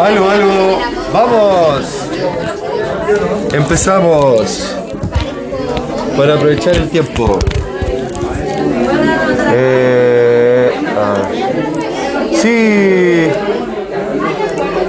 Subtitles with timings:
[0.00, 0.78] Algo, algo.
[1.12, 2.08] Vamos.
[3.52, 4.76] Empezamos.
[6.16, 7.38] Para aprovechar el tiempo.
[9.52, 10.72] Eh.
[12.40, 13.30] Sí.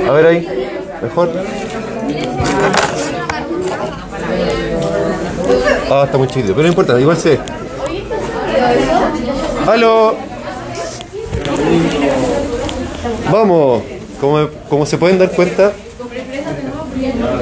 [0.07, 0.70] A ver ahí.
[1.02, 1.30] Mejor.
[5.90, 6.48] Ah, está muy chido.
[6.50, 7.40] Pero no importa, igual sé.
[9.68, 10.16] ¡Aló!
[13.32, 13.95] Vamos.
[14.26, 15.72] Como, como se pueden dar cuenta,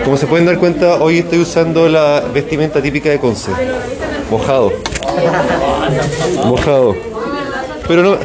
[0.03, 3.52] como se pueden dar cuenta, hoy estoy usando la vestimenta típica de Conce.
[4.30, 4.73] Mojado.
[6.45, 6.93] Mojado.
[7.88, 8.17] Pero no,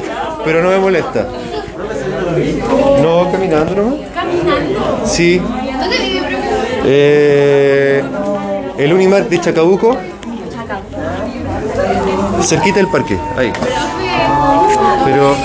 [0.45, 1.29] pero no me molesta.
[3.01, 3.95] No, caminando nomás.
[4.13, 5.07] ¿Caminando?
[5.07, 5.39] Sí.
[5.39, 6.39] ¿Dónde vive?
[6.85, 8.03] Eh,
[8.77, 9.97] el Unimar de Chacabuco.
[12.43, 13.53] Cerquita del parque, ahí.
[15.05, 15.37] Pero,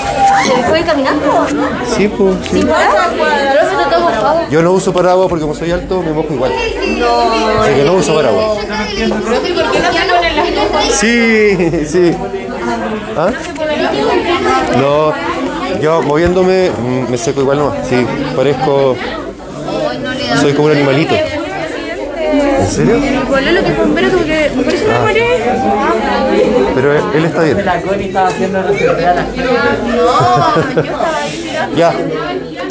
[0.74, 1.46] ¿Se fue caminando?
[1.96, 2.66] sí, pues, sí.
[4.50, 6.50] Yo no uso paraguas porque como soy alto me mojo igual.
[6.98, 7.60] No.
[7.62, 8.58] Así que no uso paraguas.
[10.90, 12.12] Sí, sí.
[13.16, 13.30] ¿Ah?
[14.76, 15.12] No,
[15.80, 17.86] yo moviéndome mm, me seco igual nomás.
[17.88, 18.96] Sí, parezco.
[20.40, 21.14] Soy como un animalito.
[21.14, 22.96] ¿En serio?
[23.28, 25.40] Pololo que es bombero, como que pared.
[26.74, 27.64] Pero él, él está bien.
[27.64, 28.92] La Connie estaba haciendo No, yo
[30.82, 31.76] estaba ahí mirando.
[31.76, 31.94] Ya.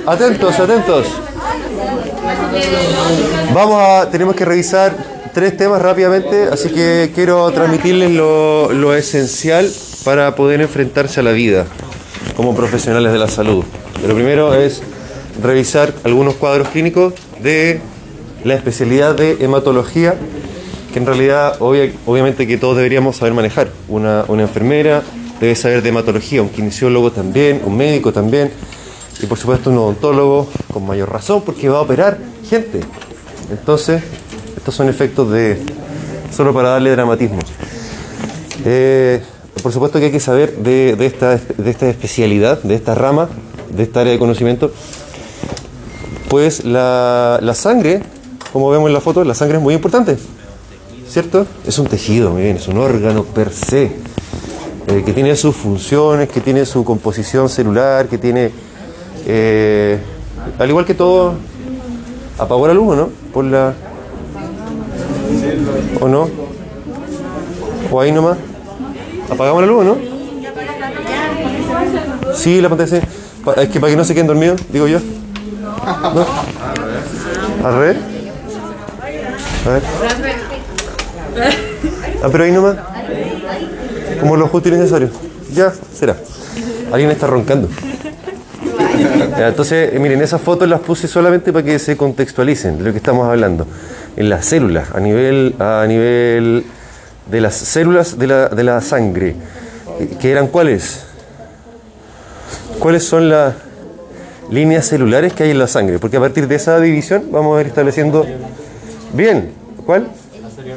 [0.06, 1.08] Atentos, atentos.
[3.53, 4.95] Vamos a, tenemos que revisar
[5.34, 9.70] tres temas rápidamente, así que quiero transmitirles lo, lo esencial
[10.03, 11.66] para poder enfrentarse a la vida
[12.36, 13.64] como profesionales de la salud.
[14.08, 14.81] Lo primero es
[15.42, 17.81] revisar algunos cuadros clínicos de
[18.44, 20.16] la especialidad de hematología,
[20.94, 23.69] que en realidad obvia- obviamente que todos deberíamos saber manejar.
[23.89, 25.02] Una, una enfermera
[25.41, 28.52] debe saber de hematología, un kinesiólogo también, un médico también,
[29.22, 32.17] y por supuesto un odontólogo con mayor razón porque va a operar
[32.50, 32.81] gente.
[33.52, 34.02] Entonces,
[34.55, 35.59] estos son efectos de
[36.31, 37.39] solo para darle dramatismo.
[38.66, 39.22] Eh,
[39.62, 43.29] por supuesto que hay que saber de, de esta, de esta especialidad, de esta rama,
[43.69, 44.72] de esta área de conocimiento.
[46.29, 48.01] Pues la, la sangre,
[48.51, 50.18] como vemos en la foto, la sangre es muy importante,
[51.13, 51.46] ¿cierto?
[51.68, 53.84] Es un tejido, muy es un órgano per se,
[54.88, 58.50] eh, que tiene sus funciones, que tiene su composición celular, que tiene,
[59.28, 60.00] eh,
[60.57, 61.35] al igual que todo,
[62.40, 63.09] apagó la luz, ¿o ¿no?
[63.31, 63.75] Por la...
[66.01, 66.28] ¿O no?
[67.91, 68.40] ¿O ahí nomás?
[69.30, 69.97] ¿Apagamos la luz, no?
[72.34, 73.01] Sí, la pantalla
[73.57, 74.97] Es que para que no se queden dormidos, digo yo.
[76.16, 76.25] ¿No?
[77.68, 77.97] ¿Al revés?
[79.66, 80.32] A ver.
[82.23, 82.77] Ah, pero ahí nomás.
[84.19, 85.09] Como lo justo y necesario.
[85.53, 86.16] Ya, será.
[86.91, 87.67] Alguien está roncando.
[89.38, 92.97] Entonces, eh, miren, esas fotos las puse solamente para que se contextualicen de lo que
[92.97, 93.67] estamos hablando.
[94.16, 96.66] En las células, a nivel, a nivel
[97.29, 99.35] de las células de la, de la sangre.
[100.00, 101.05] Eh, ¿Que eran cuáles?
[102.79, 103.55] ¿Cuáles son las
[104.50, 106.00] líneas celulares que hay en la sangre?
[106.00, 108.25] Porque a partir de esa división vamos a ir estableciendo...
[109.13, 109.51] Bien,
[109.85, 110.07] ¿cuál?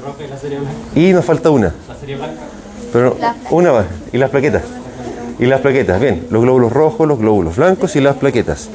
[0.06, 0.78] La serie roja y la serie blanca.
[0.94, 1.74] Y nos falta una.
[1.88, 2.42] La serie blanca.
[2.92, 3.16] Pero
[3.50, 3.86] una más.
[4.12, 4.62] Y las plaquetas.
[5.38, 6.00] Y las plaquetas.
[6.00, 8.68] Bien, los glóbulos rojos, los glóbulos blancos y las plaquetas.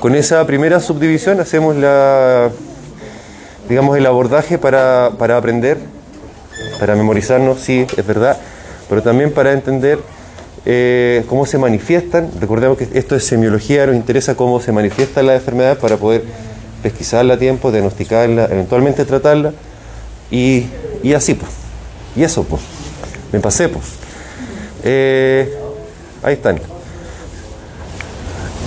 [0.00, 2.50] Con esa primera subdivisión hacemos la,
[3.68, 5.78] digamos, el abordaje para, para aprender,
[6.78, 8.36] para memorizarnos, sí, es verdad,
[8.88, 9.98] pero también para entender
[10.66, 12.30] eh, cómo se manifiestan.
[12.40, 16.24] Recordemos que esto es semiología, nos interesa cómo se manifiesta la enfermedad para poder
[16.82, 19.52] pesquisarla a tiempo, diagnosticarla, eventualmente tratarla
[20.30, 20.66] y,
[21.02, 21.50] y así, pues.
[22.16, 22.62] Y eso, pues.
[23.32, 23.84] Me pasé, pues.
[24.84, 25.56] Eh,
[26.22, 26.60] ahí están.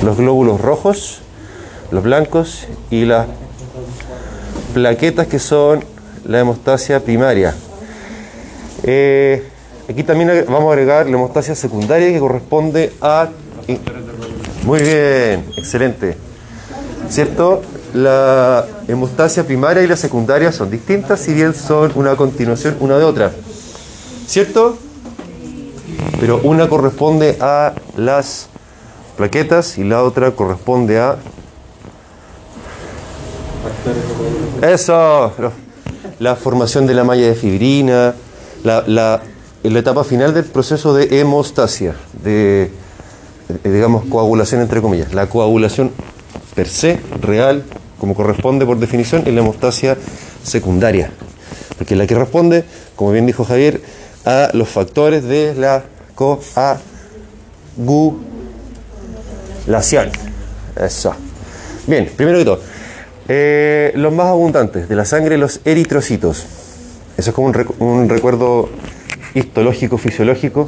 [0.04, 1.22] Los glóbulos rojos,
[1.92, 3.28] los blancos y las
[4.74, 5.84] plaquetas que son
[6.26, 7.54] la hemostasia primaria.
[8.84, 9.48] Eh,
[9.90, 13.30] aquí también vamos a agregar la hemostasia secundaria que corresponde a...
[14.64, 16.18] Muy bien, excelente.
[17.10, 17.62] ¿Cierto?
[17.94, 23.04] La hemostasia primaria y la secundaria son distintas, si bien son una continuación una de
[23.04, 23.32] otra.
[24.28, 24.78] ¿Cierto?
[26.20, 28.48] Pero una corresponde a las
[29.18, 31.18] plaquetas y la otra corresponde a...
[34.62, 35.34] Eso,
[36.20, 38.14] la formación de la malla de fibrina,
[38.64, 39.22] la, la,
[39.64, 42.72] la etapa final del proceso de hemostasia, de,
[43.64, 45.14] digamos, coagulación entre comillas.
[45.14, 45.92] La coagulación
[46.56, 47.64] per se, real,
[48.02, 49.96] como corresponde por definición, es la hemostasia
[50.44, 51.12] secundaria.
[51.78, 52.64] Porque es la que responde,
[52.96, 53.80] como bien dijo Javier,
[54.26, 55.84] a los factores de la
[56.16, 56.82] coagulación.
[60.76, 61.14] Eso.
[61.86, 62.60] Bien, primero que todo,
[63.28, 66.44] eh, los más abundantes de la sangre, los eritrocitos.
[67.18, 68.68] Eso es como un, recu- un recuerdo
[69.36, 70.68] histológico, fisiológico.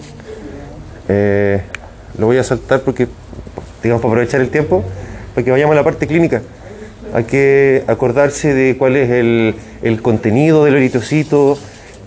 [1.09, 1.63] Eh,
[2.19, 3.07] lo voy a saltar porque,
[3.81, 4.83] digamos, para aprovechar el tiempo,
[5.33, 6.43] para que vayamos a la parte clínica.
[7.13, 11.57] Hay que acordarse de cuál es el, contenido del eritrocito,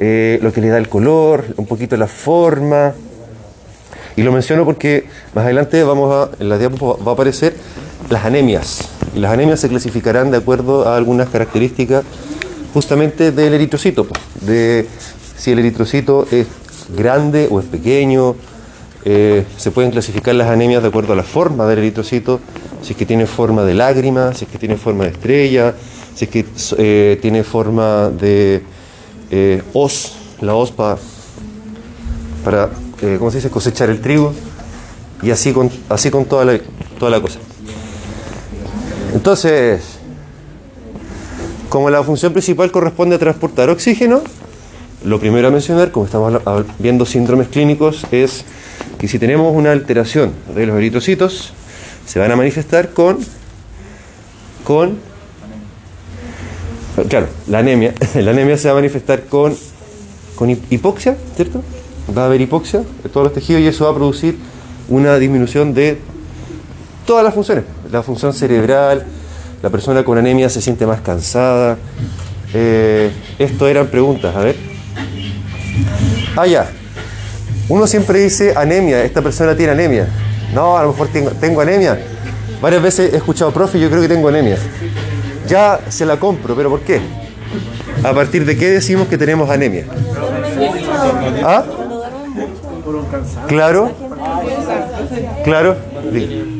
[0.00, 2.93] eh, lo que le da el color, un poquito la forma.
[4.17, 7.55] Y lo menciono porque más adelante vamos a, en la diapositiva va a aparecer
[8.11, 8.81] las anemias.
[9.14, 12.05] Y las anemias se clasificarán de acuerdo a algunas características
[12.75, 14.08] justamente del eritrocito.
[14.41, 14.87] De
[15.37, 16.47] si el eritrocito es
[16.97, 18.35] grande o es pequeño.
[19.05, 22.41] Eh, se pueden clasificar las anemias de acuerdo a la forma del eritrocito,
[22.87, 25.75] si es que tiene forma de lágrima, si es que tiene forma de estrella,
[26.15, 26.44] si es que
[26.79, 28.62] eh, tiene forma de
[29.33, 30.97] eh, hoz, la hoz pa-
[32.44, 32.71] para,
[33.03, 34.33] eh, ¿cómo se dice?, cosechar el trigo,
[35.21, 36.61] y así con, así con toda, la,
[36.97, 37.41] toda la cosa.
[39.15, 39.82] Entonces,
[41.69, 44.23] como la función principal corresponde a transportar oxígeno,
[45.05, 46.41] lo primero a mencionar, como estamos
[46.79, 48.44] viendo síndromes clínicos, es
[48.97, 51.53] que si tenemos una alteración de los eritrocitos,
[52.06, 53.19] se van a manifestar con,
[54.64, 54.99] con,
[57.08, 57.93] claro, la anemia.
[58.14, 59.55] La anemia se va a manifestar con,
[60.35, 61.62] con hip- hipoxia, ¿cierto?
[62.17, 64.37] Va a haber hipoxia de todos los tejidos y eso va a producir
[64.88, 65.99] una disminución de
[67.06, 67.64] todas las funciones.
[67.91, 69.05] La función cerebral,
[69.62, 71.76] la persona con anemia se siente más cansada.
[72.55, 74.56] Eh, esto eran preguntas, a ver.
[76.37, 76.70] Ah, ya.
[77.69, 80.08] Uno siempre dice anemia, esta persona tiene anemia.
[80.56, 81.08] No, a lo mejor
[81.38, 82.00] tengo, anemia.
[82.62, 84.56] Varias veces he escuchado, profe, yo creo que tengo anemia.
[85.47, 86.99] Ya se la compro, pero ¿por qué?
[88.03, 89.85] ¿A partir de qué decimos que tenemos anemia?
[91.44, 91.62] ¿Ah?
[93.47, 93.91] Claro.
[95.44, 95.76] Claro.
[96.11, 96.58] Bien.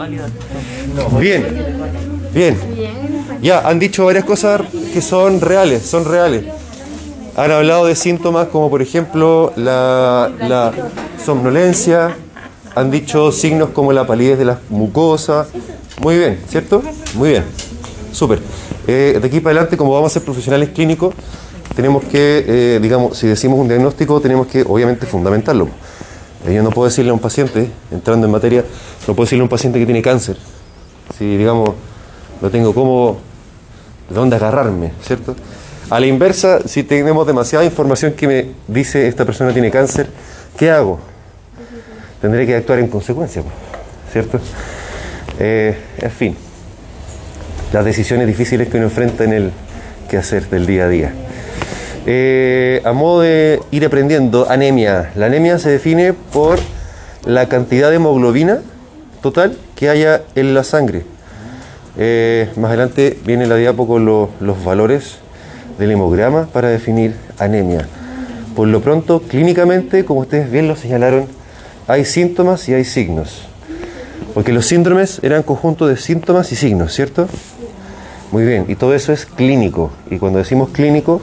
[2.35, 2.59] Bien.
[3.41, 4.61] Ya, han dicho varias cosas
[4.93, 6.45] que son reales, son reales.
[7.35, 10.71] Han hablado de síntomas como por ejemplo la
[11.25, 12.15] somnolencia,
[12.77, 15.49] han dicho signos como la palidez de las mucosas.
[16.03, 16.83] Muy bien, ¿cierto?
[17.15, 17.45] Muy bien.
[18.13, 18.39] Súper.
[18.87, 21.15] Eh, de aquí para adelante, como vamos a ser profesionales clínicos,
[21.75, 25.69] tenemos que, eh, digamos, si decimos un diagnóstico, tenemos que obviamente fundamentarlo.
[26.47, 28.63] Eh, Yo no puedo decirle a un paciente, entrando en materia,
[29.09, 30.37] no puedo decirle a un paciente que tiene cáncer.
[31.17, 31.71] Si, digamos,
[32.43, 33.17] no tengo cómo,
[34.11, 35.35] de dónde agarrarme, ¿cierto?
[35.89, 40.09] A la inversa, si tenemos demasiada información que me dice esta persona tiene cáncer,
[40.59, 41.16] ¿qué hago?
[42.21, 43.55] Tendré que actuar en consecuencia, pues,
[44.13, 44.41] ¿cierto?
[45.39, 46.37] Eh, en fin,
[47.73, 49.51] las decisiones difíciles que uno enfrenta en el
[50.09, 51.13] quehacer del día a día.
[52.07, 55.11] Eh, a modo de ir aprendiendo, anemia.
[55.17, 56.59] La anemia se define por
[57.25, 58.61] la cantidad de hemoglobina
[59.21, 61.03] total que haya en la sangre.
[61.99, 65.17] Eh, más adelante viene la diapo con lo- los valores
[65.79, 67.87] del hemograma para definir anemia.
[68.55, 71.27] Por lo pronto, clínicamente, como ustedes bien lo señalaron,
[71.89, 73.43] hay síntomas y hay signos.
[74.35, 77.29] Porque los síndromes eran conjunto de síntomas y signos, ¿cierto?
[78.33, 79.91] Muy bien, y todo eso es clínico.
[80.11, 81.21] Y cuando decimos clínico,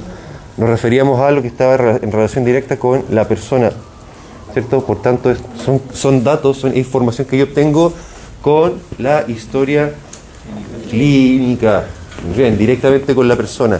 [0.57, 3.71] nos referíamos a algo que estaba en relación directa con la persona,
[4.53, 4.85] ¿cierto?
[4.85, 5.33] Por tanto,
[5.93, 7.93] son, datos, son información que yo obtengo
[8.41, 9.91] con la historia
[10.89, 11.85] clínica.
[12.35, 13.79] Bien, directamente con la persona.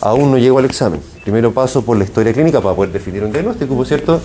[0.00, 1.00] Aún no llego al examen.
[1.26, 4.20] Primero paso por la historia clínica para poder definir un diagnóstico, ¿por cierto?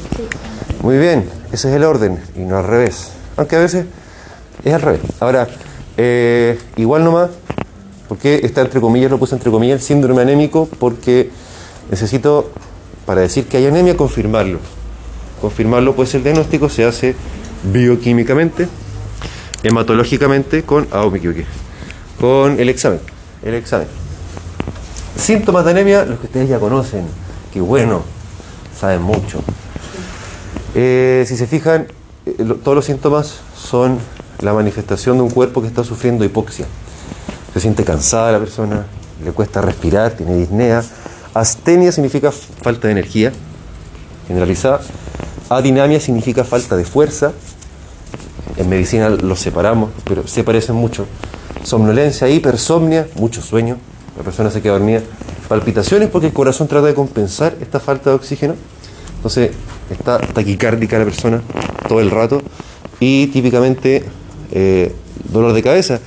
[0.84, 3.14] Muy bien, ese es el orden y no al revés.
[3.38, 3.88] Aunque a veces
[4.64, 5.02] es al revés.
[5.20, 5.48] Ahora,
[5.98, 7.32] eh, igual nomás,
[8.08, 11.32] porque está entre comillas, lo puse entre comillas, el síndrome anémico, porque
[11.90, 12.52] necesito,
[13.08, 14.60] para decir que hay anemia, confirmarlo.
[15.42, 17.16] Confirmarlo, pues el diagnóstico se hace
[17.74, 18.68] bioquímicamente,
[19.64, 21.46] hematológicamente, con, ah, me equivoqué,
[22.20, 23.00] con el examen.
[23.42, 23.88] El examen.
[25.18, 27.06] Síntomas de anemia, los que ustedes ya conocen.
[27.54, 28.02] Qué bueno,
[28.78, 29.42] saben mucho.
[30.74, 31.88] Eh, si se fijan,
[32.26, 34.00] eh, todos los síntomas son
[34.40, 36.66] la manifestación de un cuerpo que está sufriendo hipoxia.
[37.54, 38.86] Se siente cansada la persona,
[39.24, 40.84] le cuesta respirar, tiene disnea.
[41.34, 43.32] Astenia significa falta de energía
[44.28, 44.82] generalizada.
[45.50, 47.34] Adinamia significa falta de fuerza.
[48.58, 51.06] En medicina los separamos, pero se parecen mucho.
[51.64, 53.78] Somnolencia, hipersomnia, mucho sueño.
[54.18, 55.02] La persona se queda dormida.
[55.48, 58.56] Palpitaciones porque el corazón trata de compensar esta falta de oxígeno.
[59.18, 59.52] Entonces
[59.90, 61.42] está taquicárdica la persona
[61.88, 62.42] todo el rato.
[63.00, 64.06] Y típicamente
[64.52, 64.94] eh,
[65.32, 66.00] dolor de cabeza.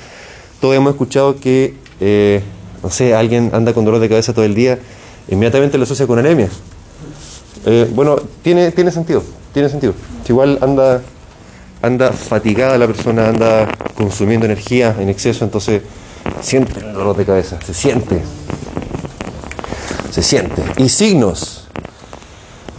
[0.61, 2.43] Todos hemos escuchado que, eh,
[2.83, 4.79] no sé, alguien anda con dolor de cabeza todo el día,
[5.29, 6.49] inmediatamente lo asocia con anemia.
[7.67, 9.95] Eh, bueno, tiene, tiene sentido, tiene sentido.
[10.29, 11.03] Igual anda,
[11.83, 15.83] anda fatigada la persona, anda consumiendo energía en exceso, entonces
[16.41, 18.23] Siente el dolor de cabeza, se siente.
[20.11, 20.63] Se siente.
[20.77, 21.67] Y signos.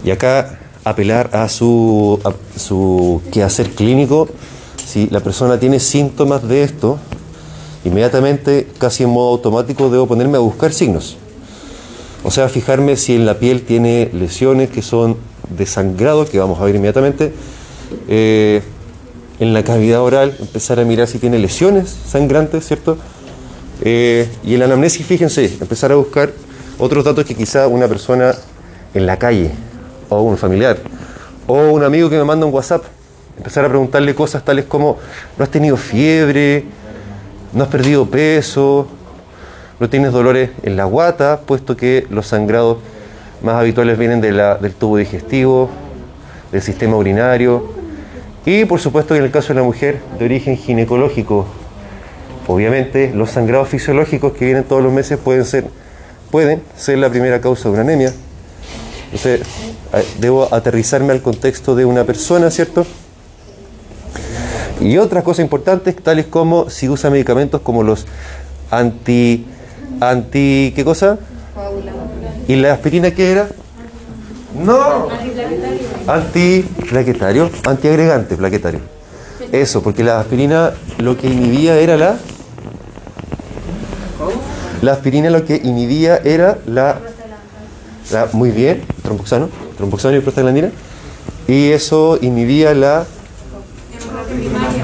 [0.04, 4.30] Y acá apelar a su, a su quehacer clínico.
[4.86, 7.00] Si la persona tiene síntomas de esto,
[7.84, 11.18] inmediatamente, casi en modo automático, debo ponerme a buscar signos.
[12.24, 15.18] O sea, fijarme si en la piel tiene lesiones que son
[15.50, 17.34] de sangrado, que vamos a ver inmediatamente.
[18.08, 18.62] Eh,
[19.40, 22.98] en la cavidad oral, empezar a mirar si tiene lesiones sangrantes, ¿cierto?
[23.82, 26.32] Eh, y en la anamnesis, fíjense, empezar a buscar
[26.80, 28.34] otros datos que quizá una persona
[28.94, 29.52] en la calle,
[30.10, 30.78] o un familiar,
[31.48, 32.84] o un amigo que me manda un WhatsApp,
[33.38, 34.98] empezar a preguntarle cosas tales como,
[35.38, 36.66] ¿no has tenido fiebre?
[37.54, 38.88] ¿No has perdido peso?
[39.80, 41.42] ¿No tienes dolores en la guata?
[41.46, 42.78] Puesto que los sangrados
[43.42, 45.70] más habituales vienen del tubo digestivo,
[46.52, 47.74] del sistema urinario,
[48.46, 51.46] y por supuesto en el caso de la mujer de origen ginecológico,
[52.48, 55.66] obviamente los sangrados fisiológicos que vienen todos los meses pueden ser,
[56.32, 58.14] pueden ser la primera causa de una anemia.
[59.06, 59.42] Entonces,
[60.20, 62.86] debo aterrizarme al contexto de una persona, ¿cierto?
[64.82, 68.06] Y otras cosas importantes, tales como si usa medicamentos como los
[68.72, 69.46] anti...
[70.02, 71.18] anti ¿Qué cosa?
[72.48, 73.48] ¿Y la aspirina qué era?
[74.64, 75.08] No.
[76.08, 78.80] Antiplaquetario, antiagregante plaquetario.
[79.52, 82.18] Eso, porque la aspirina lo que inhibía era la...
[84.86, 87.00] La aspirina lo que inhibía era la...
[88.12, 90.70] la- muy bien, tromboxano, tromboxano y prostaglandina.
[91.48, 93.04] Y eso inhibía la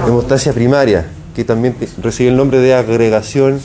[0.08, 1.06] hemostasia primaria,
[1.36, 3.62] que también recibe el nombre de agregación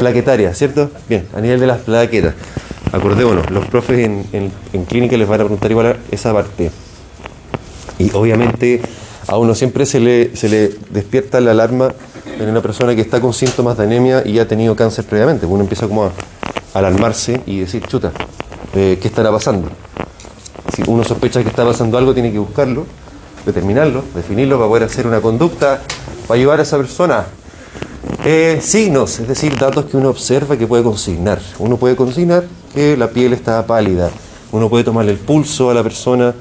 [0.00, 0.90] plaquetaria, ¿cierto?
[1.08, 2.34] Bien, a nivel de las plaquetas.
[2.90, 6.72] Acordémonos, los profes en, en- en clínica les van a preguntar igual esa parte.
[8.00, 8.80] Y obviamente
[9.28, 11.92] a uno siempre se le, se le despierta la alarma
[12.38, 15.46] en una persona que está con síntomas de anemia y ha tenido cáncer previamente.
[15.46, 16.12] Uno empieza como a
[16.74, 18.12] alarmarse y decir, chuta,
[18.74, 19.68] eh, ¿qué estará pasando?
[20.74, 22.86] Si uno sospecha que está pasando algo, tiene que buscarlo,
[23.46, 25.80] determinarlo, definirlo para poder hacer una conducta,
[26.26, 27.24] para ayudar a esa persona.
[28.24, 31.40] Eh, signos, es decir, datos que uno observa que puede consignar.
[31.58, 34.10] Uno puede consignar que la piel está pálida.
[34.50, 36.34] Uno puede tomarle el pulso a la persona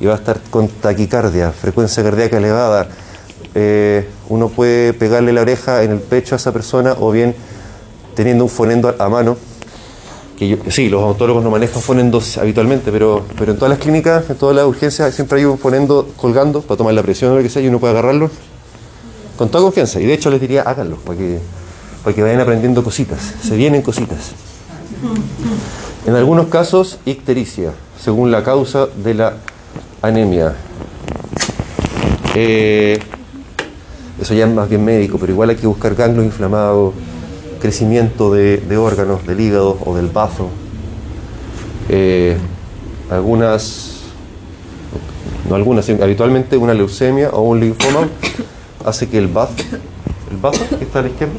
[0.00, 2.88] y va a estar con taquicardia, frecuencia cardíaca elevada.
[3.54, 7.34] Eh, uno puede pegarle la oreja en el pecho a esa persona o bien
[8.14, 9.36] teniendo un fonendo a mano.
[10.38, 14.30] Que yo- sí, los odontólogos no manejan fonendos habitualmente, pero, pero en todas las clínicas,
[14.30, 17.42] en todas las urgencias, siempre hay un fonendo colgando para tomar la presión o lo
[17.42, 18.30] que sea y uno puede agarrarlo
[19.36, 20.00] con toda confianza.
[20.00, 21.40] Y de hecho les diría, háganlo, para que,
[22.22, 23.34] vayan aprendiendo cositas.
[23.42, 24.32] Se vienen cositas.
[26.06, 29.34] En algunos casos, ictericia, según la causa de la
[30.02, 30.54] anemia.
[32.34, 32.98] Eh,
[34.20, 36.94] eso ya es más bien médico, pero igual hay que buscar ganglios inflamados,
[37.60, 40.48] crecimiento de, órganos, del hígado o del bazo.
[41.88, 42.36] Eh,
[43.10, 44.02] algunas,
[45.48, 48.08] no algunas, habitualmente una leucemia o un linfoma
[48.84, 49.54] hace que el bazo,
[50.30, 51.34] el bazo que está a la izquierda,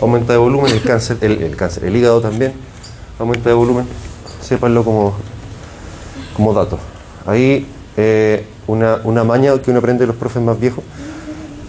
[0.00, 2.52] aumenta de volumen, el cáncer, el, el cáncer, el hígado también
[3.18, 3.86] aumenta de volumen,
[4.40, 5.14] sépanlo como,
[6.34, 6.78] como dato.
[7.26, 7.66] Ahí
[7.96, 10.84] eh, una, una maña que uno aprende de los profes más viejos,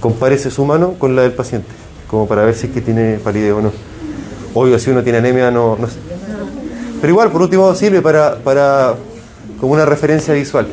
[0.03, 1.69] compárese su mano con la del paciente,
[2.09, 3.71] como para ver si es que tiene palidez o no.
[4.53, 5.97] Obvio, si uno tiene anemia, no, sé.
[6.99, 8.95] Pero igual, por último, sirve para, para
[9.61, 10.67] como una referencia visual.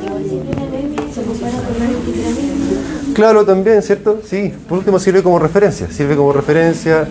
[3.14, 4.20] Claro, también, ¿cierto?
[4.26, 7.06] Sí, por último sirve como referencia, sirve como referencia.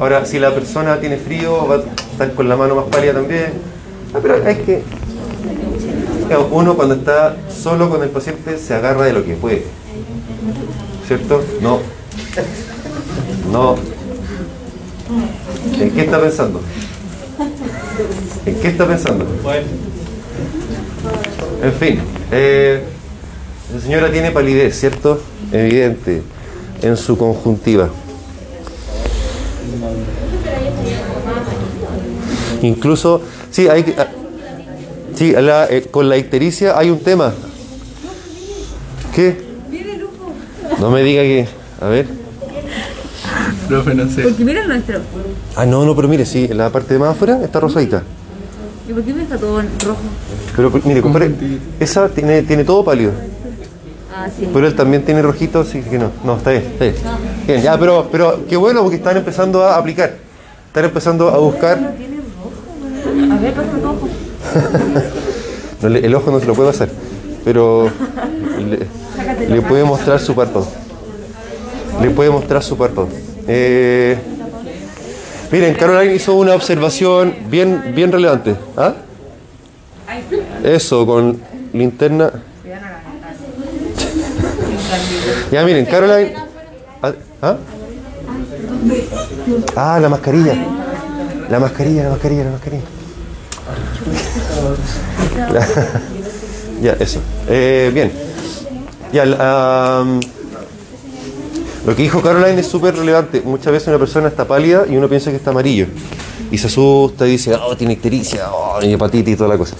[0.00, 3.52] Ahora, si la persona tiene frío, va a estar con la mano más pálida también.
[4.12, 4.82] Ah, pero es que
[6.50, 9.62] uno cuando está solo con el paciente se agarra de lo que puede.
[11.16, 11.44] ¿Cierto?
[11.60, 11.78] No.
[13.52, 13.76] No.
[15.78, 16.62] ¿En qué está pensando?
[18.46, 19.26] ¿En qué está pensando?
[19.42, 19.66] Bueno,
[21.62, 22.00] En fin,
[22.30, 22.82] eh,
[23.74, 25.20] la señora tiene palidez, ¿cierto?
[25.52, 26.22] Evidente,
[26.80, 27.90] en su conjuntiva.
[32.62, 34.06] Incluso, sí, hay ah,
[35.14, 37.34] sí, la- eh, con la ictericia hay un tema.
[39.14, 39.51] ¿Qué?
[40.82, 41.46] No me diga que,
[41.80, 42.06] a ver.
[43.68, 44.22] profe, no sé.
[44.22, 44.98] Porque mira el nuestro.
[45.54, 48.02] Ah, no, no, pero mire, sí, en la parte de más afuera está rosadita.
[48.88, 50.00] ¿Y por qué me está todo rojo?
[50.56, 51.30] Pero mire, compadre,
[51.78, 53.12] esa tiene, tiene todo pálido.
[54.12, 54.48] Ah, sí.
[54.52, 56.10] Pero él también tiene rojito, así que no.
[56.24, 56.96] No, está bien, está bien.
[57.46, 60.16] Bien, ya, pero, pero qué bueno porque están empezando a aplicar.
[60.66, 61.78] Están empezando a buscar.
[61.78, 64.08] A ver, pásame tu ojo.
[65.96, 66.88] El ojo no se lo puede pasar,
[67.44, 67.88] pero
[69.48, 70.66] le, puede mostrar su párpado.
[72.00, 73.08] le puede mostrar su párpado.
[73.48, 74.16] Eh,
[75.50, 78.54] miren, Caroline hizo una observación bien, bien relevante.
[78.76, 78.94] ¿Ah?
[80.62, 81.40] Eso, con
[81.72, 82.30] linterna.
[85.50, 86.34] Ya miren, Caroline.
[87.02, 87.12] ¿Ah?
[87.42, 87.56] ¿Ah?
[89.76, 90.54] Ah, la mascarilla.
[91.50, 92.82] La mascarilla, la mascarilla, la mascarilla.
[95.52, 95.66] La-
[96.82, 97.20] ya, eso.
[97.48, 98.10] Eh, bien.
[101.86, 103.42] Lo que dijo Caroline es súper relevante.
[103.44, 105.86] Muchas veces una persona está pálida y uno piensa que está amarillo.
[106.50, 109.74] Y se asusta y dice, oh, tiene ictericia, oh, y hepatitis y toda la cosa.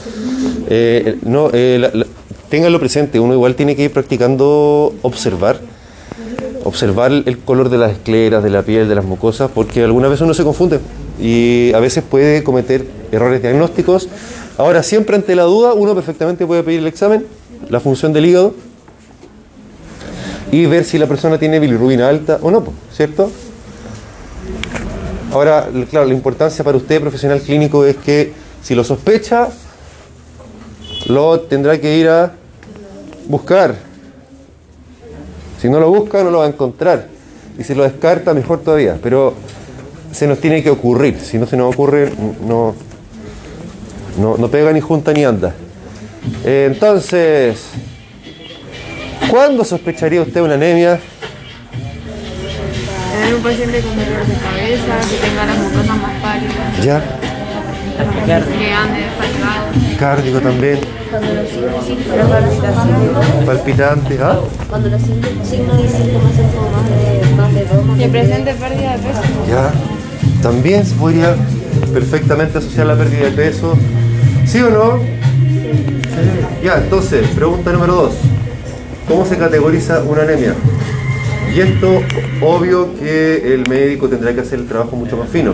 [0.68, 2.04] Eh, no, eh,
[2.48, 3.20] ténganlo presente.
[3.20, 5.60] Uno igual tiene que ir practicando observar.
[6.64, 10.22] Observar el color de las escleras, de la piel, de las mucosas, porque algunas veces
[10.22, 10.80] uno se confunde
[11.20, 14.08] y a veces puede cometer errores diagnósticos.
[14.58, 17.26] Ahora, siempre ante la duda, uno perfectamente puede pedir el examen,
[17.68, 18.54] la función del hígado,
[20.52, 23.30] y ver si la persona tiene bilirrubina alta o no, ¿cierto?
[25.32, 29.49] Ahora, claro, la importancia para usted, profesional clínico, es que si lo sospecha,
[31.06, 32.32] lo tendrá que ir a
[33.28, 33.75] buscar.
[35.59, 37.09] Si no lo busca, no lo va a encontrar.
[37.59, 38.99] Y si lo descarta, mejor todavía.
[39.02, 39.32] Pero
[40.12, 41.18] se nos tiene que ocurrir.
[41.18, 42.12] Si no se nos ocurre,
[42.47, 42.75] no,
[44.18, 45.54] no, no pega ni junta ni anda.
[46.44, 47.59] Entonces,
[49.30, 51.00] ¿cuándo sospecharía usted una anemia?
[53.12, 57.00] Tener un paciente con dolor de cabeza, que tenga las mucosas más pálidas, Ya,
[58.26, 59.98] que ande fatigado.
[59.98, 60.78] cárdico también,
[61.10, 64.40] Cuando los signos síntomas palpitante, ¿ah?
[64.68, 69.22] cuando los signos y síntomas son más de, dos, Que presente pérdida de peso.
[69.48, 69.70] Ya.
[70.42, 71.36] También se podría
[71.92, 73.74] perfectamente asociar la pérdida de peso.
[74.46, 75.00] ¿Sí o no?
[76.64, 78.14] Ya, entonces, pregunta número dos.
[79.12, 80.54] ¿Cómo se categoriza una anemia?
[81.54, 82.00] Y esto,
[82.40, 85.52] obvio que el médico tendrá que hacer el trabajo mucho más fino,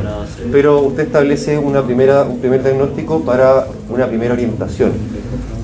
[0.52, 4.92] pero usted establece una primera, un primer diagnóstico para una primera orientación.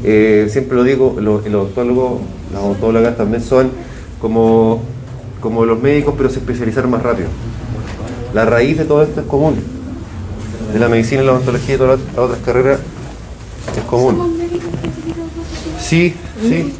[0.02, 3.70] Eh, siempre lo digo, los, los las odontólogas también son
[4.20, 4.82] como,
[5.40, 7.28] como los médicos, pero se especializaron más rápido.
[8.34, 9.54] La raíz de todo esto es común.
[10.72, 12.80] De la medicina, la odontología y todas las otras carreras
[13.76, 14.38] es común.
[15.80, 16.72] Sí, sí.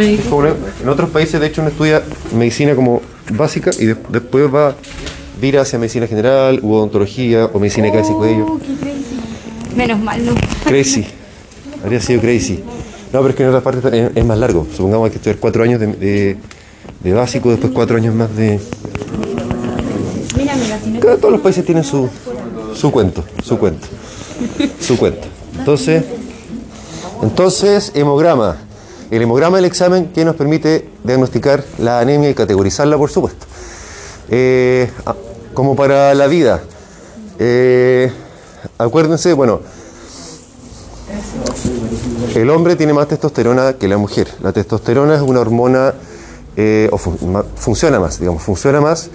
[0.00, 0.48] Es común.
[0.82, 2.02] En otros países, de hecho, uno estudia
[2.36, 3.00] medicina como
[3.32, 4.74] básica y de- después va a
[5.44, 8.58] ir hacia medicina general, u odontología, o medicina de cabeza y cuello.
[9.76, 10.32] Menos mal, no.
[10.64, 11.04] Crazy.
[11.82, 12.62] Habría sido crazy.
[13.12, 14.66] No, pero es que en otras partes es, es más largo.
[14.74, 16.36] Supongamos que hay que estudiar cuatro años de, de-
[17.02, 18.60] de básico, después cuatro años más de.
[21.00, 22.08] Cada- todos los países tienen su,
[22.74, 23.86] su cuento, su cuento,
[24.80, 25.26] su cuento.
[25.58, 26.04] Entonces,
[27.22, 28.56] entonces, hemograma.
[29.10, 33.46] El hemograma es el examen que nos permite diagnosticar la anemia y categorizarla, por supuesto.
[34.28, 34.90] Eh,
[35.54, 36.62] como para la vida.
[37.38, 38.10] Eh,
[38.78, 39.60] acuérdense, bueno,
[42.34, 44.28] el hombre tiene más testosterona que la mujer.
[44.42, 45.94] La testosterona es una hormona,
[46.56, 49.10] eh, o funciona más, digamos, funciona más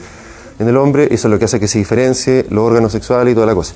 [0.60, 3.36] en el hombre, eso es lo que hace que se diferencie los órganos sexuales y
[3.36, 3.74] toda la cosa.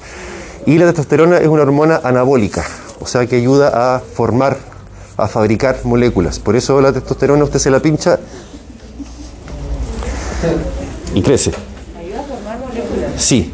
[0.66, 2.66] Y la testosterona es una hormona anabólica,
[3.02, 4.58] o sea que ayuda a formar,
[5.18, 6.40] a fabricar moléculas.
[6.40, 8.20] Por eso la testosterona usted se la pincha
[11.14, 11.52] y crece.
[13.18, 13.54] Sí.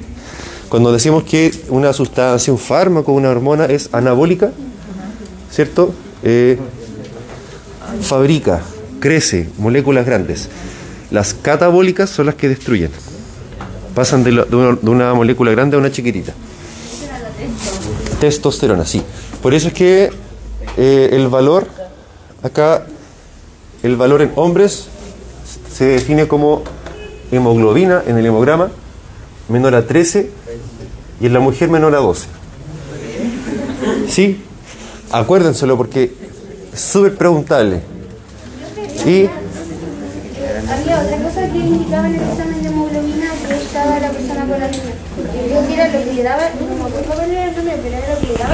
[0.70, 4.52] Cuando decimos que una sustancia, un fármaco, una hormona es anabólica,
[5.50, 5.94] ¿cierto?
[6.24, 6.58] Eh,
[8.02, 8.62] fabrica,
[9.00, 10.50] crece moléculas grandes.
[11.10, 12.92] Las catabólicas son las que destruyen.
[13.96, 16.34] Pasan de, lo- de una, de una molécula grande a una chiquitita.
[18.20, 19.02] Testosterona, sí.
[19.48, 20.10] Por eso es que
[20.76, 21.68] eh, el valor,
[22.44, 22.86] acá,
[23.82, 24.90] el valor en hombres
[25.74, 26.64] se define como
[27.32, 28.72] hemoglobina en el hemograma
[29.48, 30.30] menor a 13
[31.22, 32.28] y en la mujer menor a 12.
[34.10, 34.44] ¿Sí?
[35.14, 36.12] Acuérdenselo porque
[36.74, 37.80] es súper preguntable.
[39.06, 39.30] Y
[40.70, 44.62] Había otra cosa que indicaba en el examen de hemoglobina que estaba la persona con
[44.62, 44.96] anemia.
[45.16, 46.54] Porque creo que era lo que daba, el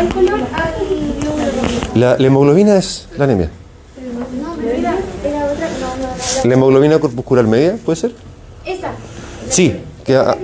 [0.10, 3.50] color al la, la hemoglobina es la anemia.
[6.44, 8.12] ¿La hemoglobina corpuscular media puede ser?
[8.66, 8.92] esa.
[9.50, 10.36] Sí, que a-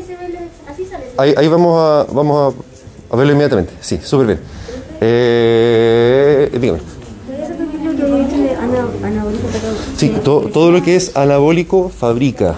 [1.18, 3.74] ahí, ahí vamos, a, vamos a, a verlo inmediatamente.
[3.82, 4.40] Sí, súper bien.
[5.02, 6.80] Eh, dígame.
[9.98, 12.56] Sí, to- todo lo que es anabólico fabrica,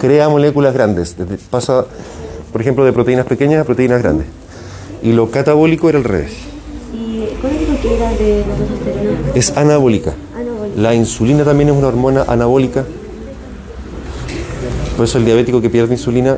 [0.00, 1.16] crea moléculas grandes.
[1.50, 1.86] Pasa,
[2.52, 4.26] por ejemplo, de proteínas pequeñas a proteínas grandes.
[5.02, 6.32] Y lo catabólico era al revés.
[6.94, 9.18] ¿Y cuál dijo que era de la testosterona?
[9.34, 10.12] Es anabólica.
[10.36, 10.80] Anabólico.
[10.80, 12.84] La insulina también es una hormona anabólica.
[14.96, 16.36] Por eso el diabético que pierde insulina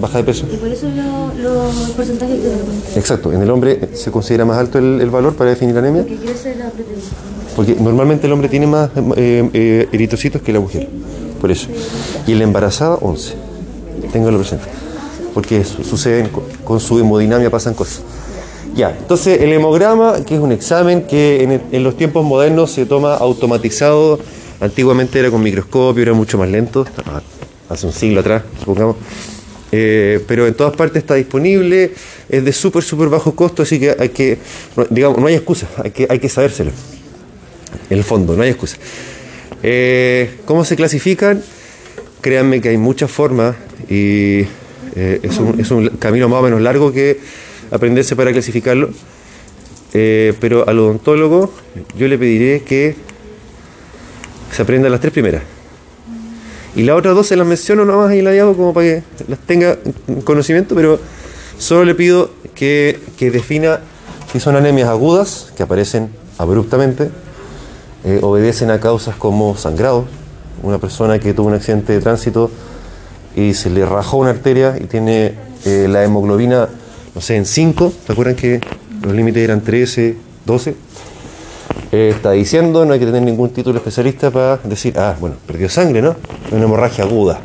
[0.00, 0.46] baja de peso.
[0.52, 2.48] Y por eso lo- los porcentajes que
[2.94, 5.80] te Exacto, en el hombre se considera más alto el, el valor para definir la
[5.82, 7.02] anemia, que crece la proteína.
[7.54, 10.88] porque normalmente el hombre tiene más eh, eh, eritrocitos que la mujer,
[11.40, 11.68] por eso.
[12.26, 13.34] Y la embarazada, 11.
[14.12, 14.64] Ténganlo presente,
[15.34, 16.30] porque su- suceden
[16.64, 18.02] con, su hemodinamia, pasan cosas.
[18.74, 23.14] Ya, entonces el hemograma, que es un examen que en, los tiempos modernos se toma
[23.14, 24.18] automatizado,
[24.60, 26.86] antiguamente era con microscopio, era mucho más lento,
[27.68, 28.96] hace un siglo atrás, supongamos.
[29.70, 31.92] Eh, pero en todas partes está disponible,
[32.28, 34.38] es de súper, súper bajo costo, así que hay que,
[34.90, 36.70] digamos, no hay excusa, hay que, hay que sabérselo.
[37.90, 38.76] En el fondo, no hay excusa.
[39.62, 41.42] Eh, ¿Cómo se clasifican?
[42.20, 43.56] Créanme que hay muchas formas
[43.88, 44.42] y
[44.96, 47.20] eh, es, un, es un camino más o menos largo que
[47.70, 48.90] aprenderse para clasificarlo.
[49.92, 51.52] Eh, pero al odontólogo
[51.96, 52.96] yo le pediré que
[54.50, 55.42] se aprendan las tres primeras.
[56.76, 59.38] Y las otras dos se las menciono nomás y las hago como para que las
[59.40, 59.78] tenga
[60.08, 60.98] en conocimiento, pero
[61.58, 63.80] solo le pido que, que defina
[64.32, 67.10] si son anemias agudas, que aparecen abruptamente,
[68.04, 70.06] eh, obedecen a causas como sangrado.
[70.62, 72.50] Una persona que tuvo un accidente de tránsito
[73.36, 76.68] y se le rajó una arteria y tiene eh, la hemoglobina,
[77.14, 78.60] no sé, en 5, ¿se acuerdan que
[79.02, 80.74] los límites eran 13, 12?
[81.92, 85.68] Eh, está diciendo, no hay que tener ningún título especialista para decir, ah, bueno, perdió
[85.68, 86.16] sangre, ¿no?
[86.50, 87.40] Una hemorragia aguda.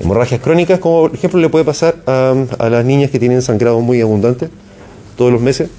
[0.00, 3.80] Hemorragias crónicas, como por ejemplo le puede pasar a, a las niñas que tienen sangrado
[3.80, 4.48] muy abundante
[5.16, 5.70] todos los meses,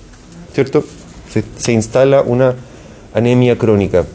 [0.53, 0.83] ¿cierto?
[1.31, 2.55] Se, se instala una
[3.13, 4.05] anemia crónica.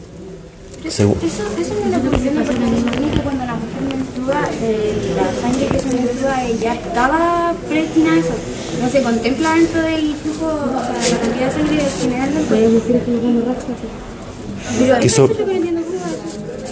[0.85, 4.93] Segu- Eso, eso me lo pregunté porque me imagino que cuando la mujer menstrua, eh,
[5.15, 8.33] la sangre que se menstrua eh, ya estaba predestinada a eso.
[8.81, 12.55] No se contempla dentro del flujo, o sea, la cantidad de sangre generalmente.
[12.55, 13.03] Hay mujeres
[14.99, 15.29] que eso.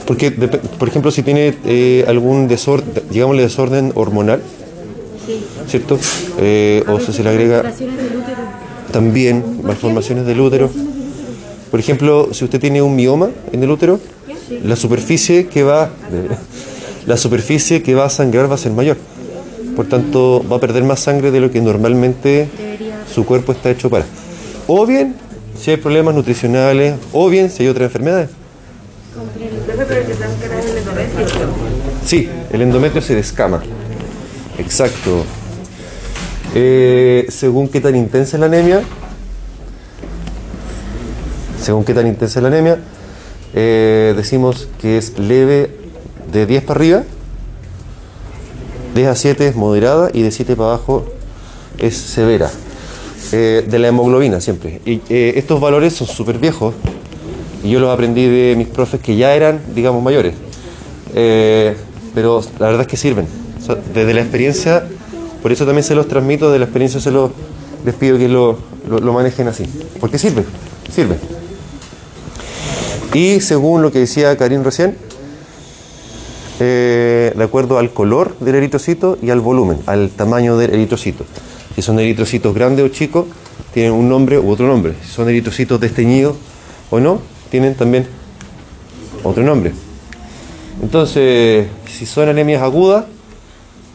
[0.05, 4.41] Porque, por ejemplo, si tiene eh, algún desorden, digámosle desorden hormonal,
[5.67, 5.99] ¿cierto?
[6.39, 7.63] Eh, o si se le agrega
[8.91, 10.69] también malformaciones del útero.
[11.69, 13.99] Por ejemplo, si usted tiene un mioma en el útero,
[14.63, 15.89] la superficie que va
[17.05, 18.97] la superficie que va a sangrar va a ser mayor.
[19.81, 22.47] Por tanto, va a perder más sangre de lo que normalmente
[23.11, 24.05] su cuerpo está hecho para.
[24.67, 25.15] O bien,
[25.59, 28.29] si hay problemas nutricionales, o bien si hay otras enfermedades.
[32.05, 33.63] Sí, el endometrio se descama.
[34.59, 35.25] Exacto.
[36.53, 38.83] Eh, según qué tan intensa es la anemia,
[41.59, 42.77] según qué tan intensa es la anemia,
[43.55, 45.75] eh, decimos que es leve
[46.31, 47.03] de 10 para arriba,
[48.95, 51.05] 10 a 7 es moderada y de 7 para abajo
[51.77, 52.49] es severa.
[53.33, 54.81] Eh, de la hemoglobina siempre.
[54.85, 56.73] Y eh, estos valores son súper viejos
[57.63, 60.33] y yo los aprendí de mis profes que ya eran, digamos, mayores.
[61.15, 61.75] Eh,
[62.13, 63.25] pero la verdad es que sirven.
[63.93, 64.83] Desde la experiencia,
[65.41, 67.31] por eso también se los transmito, de la experiencia se los,
[67.85, 68.57] les pido que lo,
[68.89, 69.65] lo- lo manejen así.
[69.99, 70.43] Porque sirve,
[70.93, 71.15] sirve.
[73.13, 74.97] Y según lo que decía Karim recién,
[76.63, 81.25] eh, de acuerdo al color del eritrocito y al volumen, al tamaño del eritrocito.
[81.73, 83.25] Si son eritrocitos grandes o chicos,
[83.73, 84.93] tienen un nombre u otro nombre.
[85.01, 86.35] Si son eritrocitos desteñidos
[86.91, 87.19] o no,
[87.49, 88.05] tienen también
[89.23, 89.71] otro nombre.
[90.83, 93.05] Entonces, si son anemias agudas,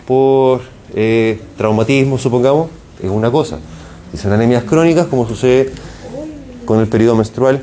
[0.04, 3.58] por eh, traumatismo, supongamos, es una cosa.
[4.10, 5.70] Si son anemias crónicas, como sucede
[6.64, 7.62] con el periodo menstrual,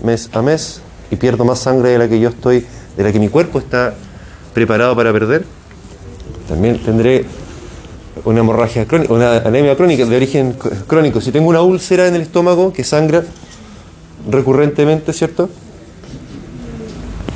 [0.00, 2.64] mes a mes, y pierdo más sangre de la que yo estoy,
[2.96, 3.94] de la que mi cuerpo está
[4.54, 5.44] preparado para perder,
[6.48, 7.24] también tendré
[8.24, 10.54] una hemorragia crónica, una anemia crónica de origen
[10.86, 11.20] crónico.
[11.20, 13.24] Si tengo una úlcera en el estómago que sangra
[14.30, 15.50] recurrentemente, ¿cierto?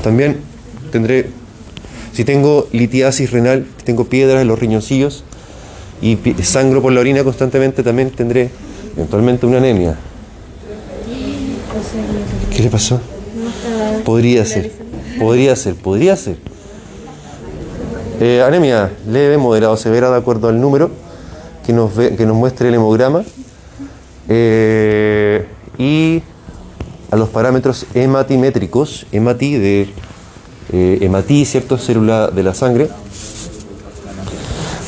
[0.02, 0.38] También
[0.92, 1.30] tendré,
[2.12, 5.24] si tengo litiasis renal, tengo piedras en los riñoncillos
[6.00, 8.50] y sangro por la orina constantemente, también tendré
[8.94, 9.96] eventualmente una anemia.
[12.54, 13.00] ¿Qué le pasó?
[14.04, 14.72] Podría ser,
[15.18, 16.47] podría ser, podría ser.
[18.20, 20.90] Eh, anemia leve, moderada o severa, de acuerdo al número
[21.64, 23.22] que nos, que nos muestre el hemograma.
[24.28, 25.46] Eh,
[25.78, 26.22] y
[27.10, 29.94] a los parámetros hematimétricos, hemati de
[30.72, 31.78] eh, hematí, ¿cierto?
[31.78, 32.90] Célula de la sangre.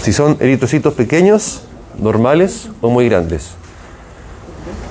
[0.02, 1.62] Si son eritrocitos pequeños,
[1.98, 3.50] normales o muy grandes.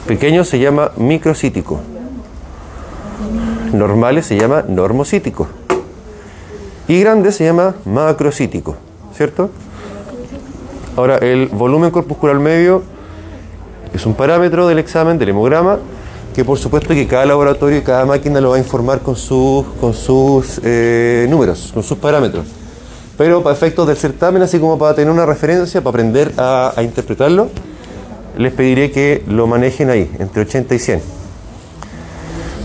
[0.08, 1.82] Pequeño se llama microcítico.
[3.74, 5.48] Normales se llama normocítico.
[6.90, 8.76] Y grande se llama macrocítico,
[9.16, 9.52] ¿cierto?
[10.98, 12.82] Ahora, el volumen corpuscular medio
[13.94, 15.78] es un parámetro del examen, del hemograma,
[16.34, 19.68] que por supuesto que cada laboratorio y cada máquina lo va a informar con sus,
[19.80, 22.48] con sus eh, números, con sus parámetros.
[23.20, 26.82] Pero para efectos del certamen, así como para tener una referencia, para aprender a, a
[26.82, 27.50] interpretarlo,
[28.36, 31.02] les pediré que lo manejen ahí, entre 80 y 100.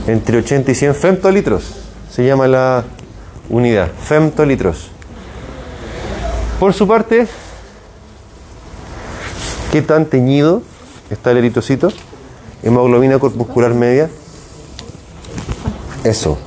[0.07, 1.75] Entre 80 y 100 femtolitros
[2.11, 2.85] se llama la
[3.49, 4.91] unidad, femtolitros.
[6.59, 7.27] Por su parte,
[9.73, 10.63] ¿qué tan teñido
[11.11, 11.91] está el eritrocito?
[12.63, 14.09] Hemoglobina corpuscular media.
[16.05, 16.39] Eso.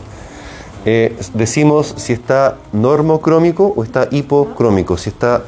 [0.86, 5.44] Eh, decimos si está normocrómico o está hipocrómico, si está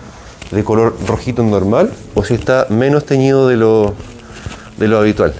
[0.51, 3.93] de color rojito normal o si está menos teñido de lo,
[4.77, 5.33] de lo habitual.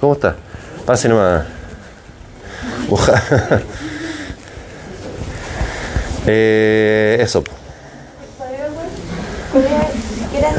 [0.00, 0.36] ¿Cómo está?
[0.84, 1.46] Pase nomás.
[2.90, 3.62] Oja.
[6.26, 7.44] Eh, eso.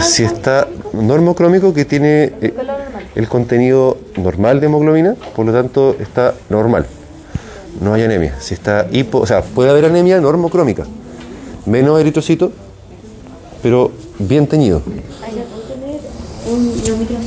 [0.01, 2.53] Si está normocrómico que tiene eh,
[3.15, 6.85] el contenido normal de hemoglobina, por lo tanto está normal.
[7.81, 8.35] No hay anemia.
[8.39, 10.85] Si está hipo, o sea, puede haber anemia normocrómica.
[11.65, 12.51] Menos eritrocito,
[13.61, 14.81] pero bien teñido.
[15.23, 15.99] ¿Hay tener
[16.47, 17.17] una micro,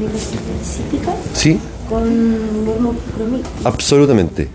[0.00, 1.58] microcítica ¿Sí?
[1.88, 3.44] con normocromía?
[3.64, 4.48] Absolutamente.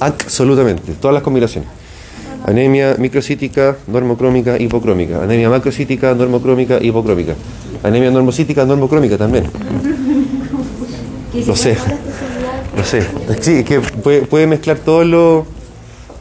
[0.00, 0.92] Absolutamente.
[0.94, 1.81] Todas las combinaciones.
[2.44, 5.22] Anemia microcítica, normocrómica, hipocrómica.
[5.22, 7.34] Anemia macrocítica, normocrómica, hipocrómica.
[7.82, 9.44] Anemia normocítica, normocrómica también.
[11.46, 11.76] Lo sé.
[12.76, 13.02] Lo sé.
[13.40, 15.44] Sí, es que puede, puede mezclar todos los,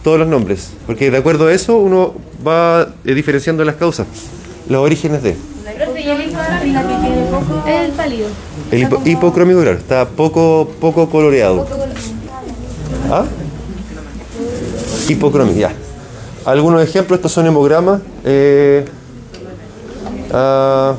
[0.04, 0.72] todos los nombres.
[0.86, 2.14] Porque de acuerdo a eso uno
[2.46, 4.06] va eh, diferenciando las causas,
[4.70, 5.36] los orígenes de.
[7.68, 8.28] El pálido.
[8.72, 11.68] El hipo- hipocrómico, claro, está poco, poco coloreado.
[13.10, 13.26] ¿Ah?
[15.08, 15.72] Hipocrómico, ya.
[16.46, 18.02] Algunos ejemplos, estos son hemogramas.
[18.26, 18.86] eh,
[20.32, 20.96] ah,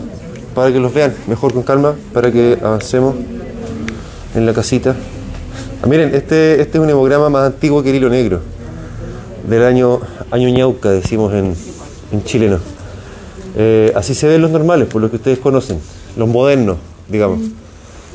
[0.55, 3.15] para que los vean mejor con calma, para que avancemos
[4.35, 4.95] en la casita.
[5.83, 8.41] Ah, miren, este, este es un hemograma más antiguo que el hilo negro,
[9.49, 10.01] del año,
[10.31, 11.55] año ñauca, decimos en,
[12.13, 12.59] en chileno.
[13.57, 15.79] Eh, así se ven los normales, por lo que ustedes conocen,
[16.17, 16.77] los modernos,
[17.09, 17.41] digamos.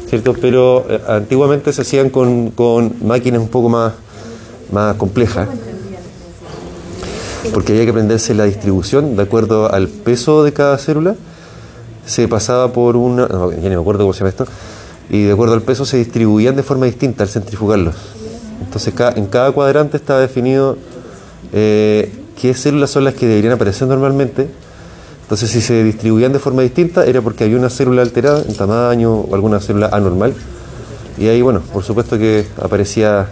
[0.08, 0.34] ¿Cierto?
[0.40, 3.94] Pero eh, antiguamente se hacían con, con máquinas un poco más,
[4.72, 5.50] más complejas.
[7.54, 11.16] Porque había que aprenderse la distribución de acuerdo al peso de cada célula.
[12.06, 13.28] Se pasaba por una.
[13.28, 14.46] No, ya ni me acuerdo cómo se llama esto.
[15.10, 17.96] Y de acuerdo al peso se distribuían de forma distinta al centrifugarlos.
[18.62, 20.78] Entonces, en cada cuadrante está definido
[21.54, 24.50] eh, qué células son las que deberían aparecer normalmente.
[25.24, 29.14] Entonces, si se distribuían de forma distinta, era porque había una célula alterada en tamaño
[29.14, 30.34] o alguna célula anormal.
[31.18, 33.28] Y ahí, bueno, por supuesto que aparecía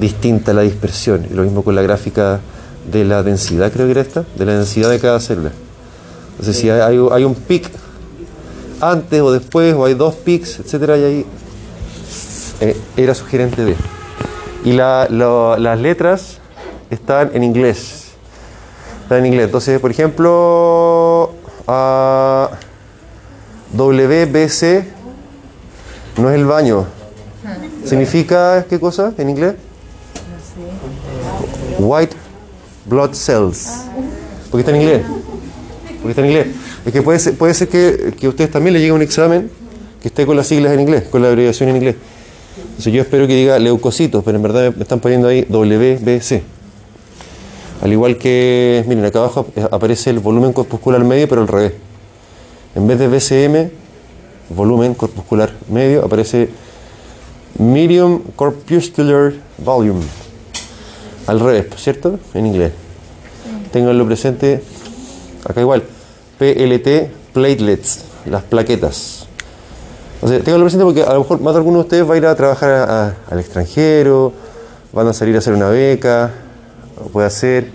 [0.00, 1.26] distinta la dispersión.
[1.30, 2.40] Y lo mismo con la gráfica
[2.90, 5.50] de la densidad, creo que era esta, de la densidad de cada célula.
[6.30, 7.70] Entonces, si hay, hay- un pic
[8.80, 11.26] antes o después, o hay dos pics, etcétera, y ahí
[12.60, 13.74] eh, era sugerente de.
[14.64, 16.38] Y la- lo- las letras
[16.90, 18.04] están en inglés.
[19.02, 19.46] Están en inglés.
[19.46, 21.32] Entonces, por ejemplo,
[21.66, 22.50] a
[23.72, 24.84] WBC
[26.18, 26.86] no es el baño.
[27.84, 29.54] ¿Significa qué cosa en inglés?
[31.78, 32.16] White
[32.88, 33.84] blood cells.
[34.50, 35.02] Porque está en inglés.
[36.00, 36.46] Porque está en inglés.
[36.84, 39.50] Es que puede ser, puede ser que, que a ustedes también les llegue un examen
[40.00, 41.96] que esté con las siglas en inglés, con la abreviación en inglés.
[42.56, 46.42] Entonces yo espero que diga leucocitos, pero en verdad me están poniendo ahí WBC.
[47.82, 51.72] Al igual que, miren, acá abajo aparece el volumen corpuscular medio, pero al revés.
[52.74, 53.70] En vez de BCM,
[54.50, 56.48] volumen corpuscular medio, aparece
[57.58, 60.04] medium corpuscular volume.
[61.26, 62.18] Al revés, ¿cierto?
[62.34, 62.72] En inglés.
[63.72, 64.62] Ténganlo presente.
[65.48, 65.82] Acá igual.
[66.38, 69.26] PLT platelets, las plaquetas.
[70.22, 72.16] O sea, ténganlo presente porque a lo mejor más de alguno de ustedes va a
[72.16, 74.32] ir a trabajar a- a- al extranjero,
[74.92, 76.30] van a salir a hacer una beca,
[77.04, 77.68] o puede hacer,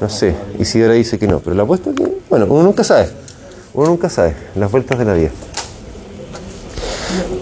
[0.00, 0.34] no sé.
[0.58, 3.08] Y si ahora dice que no, pero la apuesto que, bueno, uno nunca sabe.
[3.74, 5.30] Uno nunca sabe, las vueltas de la vida.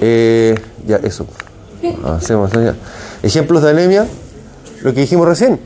[0.00, 0.54] Eh,
[0.87, 1.26] ya, eso.
[2.04, 2.74] Hacemos ya.
[3.22, 4.07] Ejemplos de anemia,
[4.85, 5.59] lo que dijimos recién.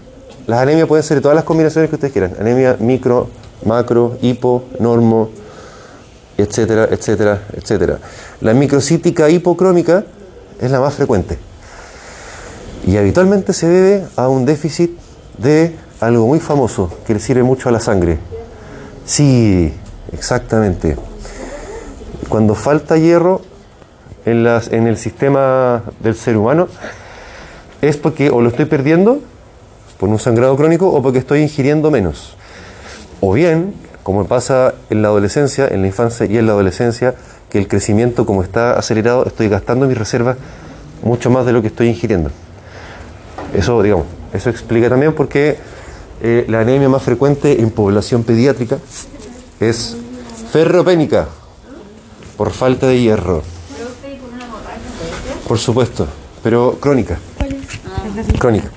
[0.46, 2.34] Las anemias pueden ser todas las combinaciones que ustedes quieran.
[2.40, 3.28] Anemia micro,
[3.64, 5.28] macro, hipo, normo,
[6.38, 7.98] etcétera, etcétera, etcétera.
[8.40, 10.04] La microcítica hipocrómica
[10.60, 11.36] es la más frecuente.
[12.86, 14.96] Y habitualmente se debe a un déficit
[15.36, 18.18] de algo muy famoso que le sirve mucho a la sangre.
[19.04, 19.74] Sí,
[20.12, 20.96] exactamente.
[22.28, 23.42] Cuando falta hierro
[24.24, 26.68] en, las, en el sistema del ser humano,
[27.82, 29.20] es porque o lo estoy perdiendo
[29.98, 32.36] por un sangrado crónico o porque estoy ingiriendo menos.
[33.20, 37.14] O bien, como pasa en la adolescencia, en la infancia y en la adolescencia,
[37.50, 40.36] que el crecimiento como está acelerado, estoy gastando mis reservas
[41.02, 42.30] mucho más de lo que estoy ingiriendo.
[43.54, 45.56] Eso, digamos, eso explica también por qué
[46.20, 48.78] eh, la anemia más frecuente en población pediátrica
[49.60, 49.96] es
[50.52, 51.28] ferropénica,
[52.36, 53.42] por falta de hierro.
[55.46, 56.06] Por supuesto,
[56.42, 57.18] pero crónica.
[58.38, 58.70] Crónica.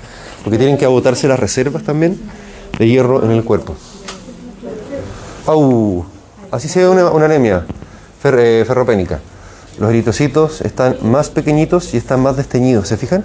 [0.43, 2.19] Porque tienen que agotarse las reservas también
[2.77, 3.75] de hierro en el cuerpo.
[5.45, 6.05] ¡Au!
[6.51, 7.65] Así se ve una, anemia
[8.23, 9.19] eh, ferropénica.
[9.79, 13.23] Los eritrocitos están más pequeñitos y están más desteñidos, ¿se fijan?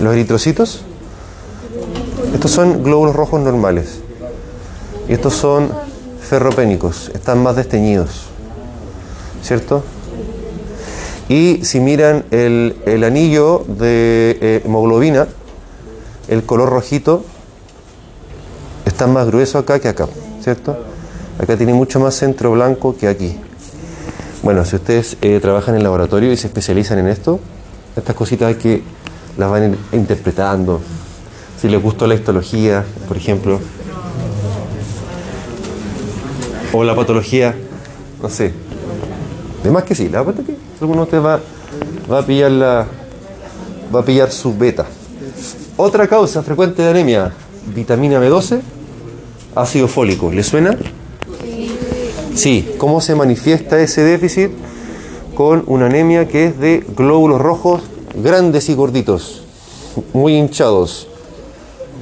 [0.00, 0.82] Los eritrocitos,
[2.32, 4.00] estos son glóbulos rojos normales.
[5.08, 5.70] Y estos son
[6.28, 8.26] ferropénicos, están más desteñidos.
[9.42, 9.82] ¿Cierto?
[11.28, 15.28] Y si miran el, el anillo de eh, hemoglobina,
[16.28, 17.24] el color rojito
[18.86, 20.08] está más grueso acá que acá,
[20.42, 20.76] ¿cierto?
[21.38, 23.36] Acá tiene mucho más centro blanco que aquí.
[24.42, 27.40] Bueno, si ustedes eh, trabajan en laboratorio y se especializan en esto,
[27.96, 28.82] estas cositas hay que
[29.36, 30.80] las van interpretando.
[31.60, 33.60] Si les gustó la histología, por ejemplo,
[36.72, 37.54] o la patología,
[38.22, 38.67] no sé.
[39.62, 41.40] De más que sí, la verdad que alguno de ustedes va,
[42.10, 42.86] va a pillar la,
[43.94, 44.86] va a pillar su beta.
[45.76, 47.32] Otra causa frecuente de anemia,
[47.74, 48.60] vitamina B12,
[49.54, 50.30] ácido fólico.
[50.30, 50.76] ¿Le suena?
[52.34, 52.74] Sí.
[52.78, 54.50] ¿Cómo se manifiesta ese déficit?
[55.34, 57.82] Con una anemia que es de glóbulos rojos
[58.14, 59.44] grandes y gorditos,
[60.12, 61.08] muy hinchados.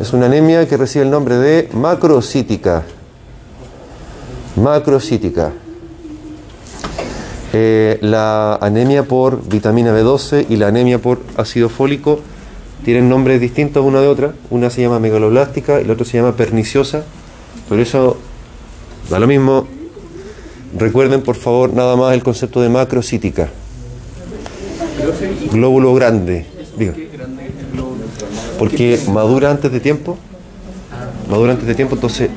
[0.00, 2.84] Es una anemia que recibe el nombre de macrocítica.
[4.56, 5.52] Macrocítica.
[7.58, 12.20] Eh, la anemia por vitamina B12 y la anemia por ácido fólico
[12.84, 14.34] tienen nombres distintos una de otra.
[14.50, 17.04] Una se llama megaloblástica y la otra se llama perniciosa.
[17.66, 18.18] Por eso
[19.08, 19.66] da lo mismo.
[20.78, 23.48] Recuerden por favor nada más el concepto de macrocítica.
[25.50, 26.44] Glóbulo grande.
[26.76, 26.92] Diga.
[28.58, 30.18] Porque madura antes de tiempo.
[31.30, 32.28] Madura antes de tiempo, entonces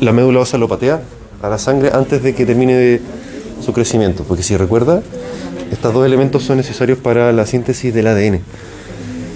[0.00, 1.00] la médula ósea lo patea
[1.40, 3.00] a la sangre antes de que termine de
[3.60, 4.24] su crecimiento.
[4.24, 5.02] Porque si recuerda,
[5.70, 8.40] estos dos elementos son necesarios para la síntesis del ADN.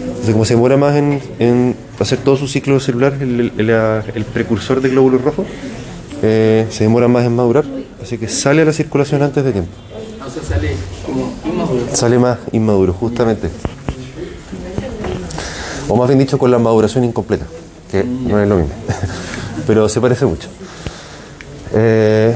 [0.09, 4.03] Entonces, como se demora más en, en hacer todo su ciclo celular, el, el- el-
[4.15, 5.47] el precursor de glóbulos rojos,
[6.23, 7.65] eh, se demora más en madurar.
[8.03, 9.71] Así que sale a la circulación antes de tiempo.
[10.27, 10.73] O sea, sale
[11.05, 11.85] como inmaduro.
[11.93, 13.49] Sale más inmaduro, justamente.
[15.89, 17.45] O más bien dicho, con la maduración incompleta,
[17.91, 18.73] que no es lo mismo.
[19.67, 20.49] Pero se parece mucho.
[21.75, 22.35] Eh,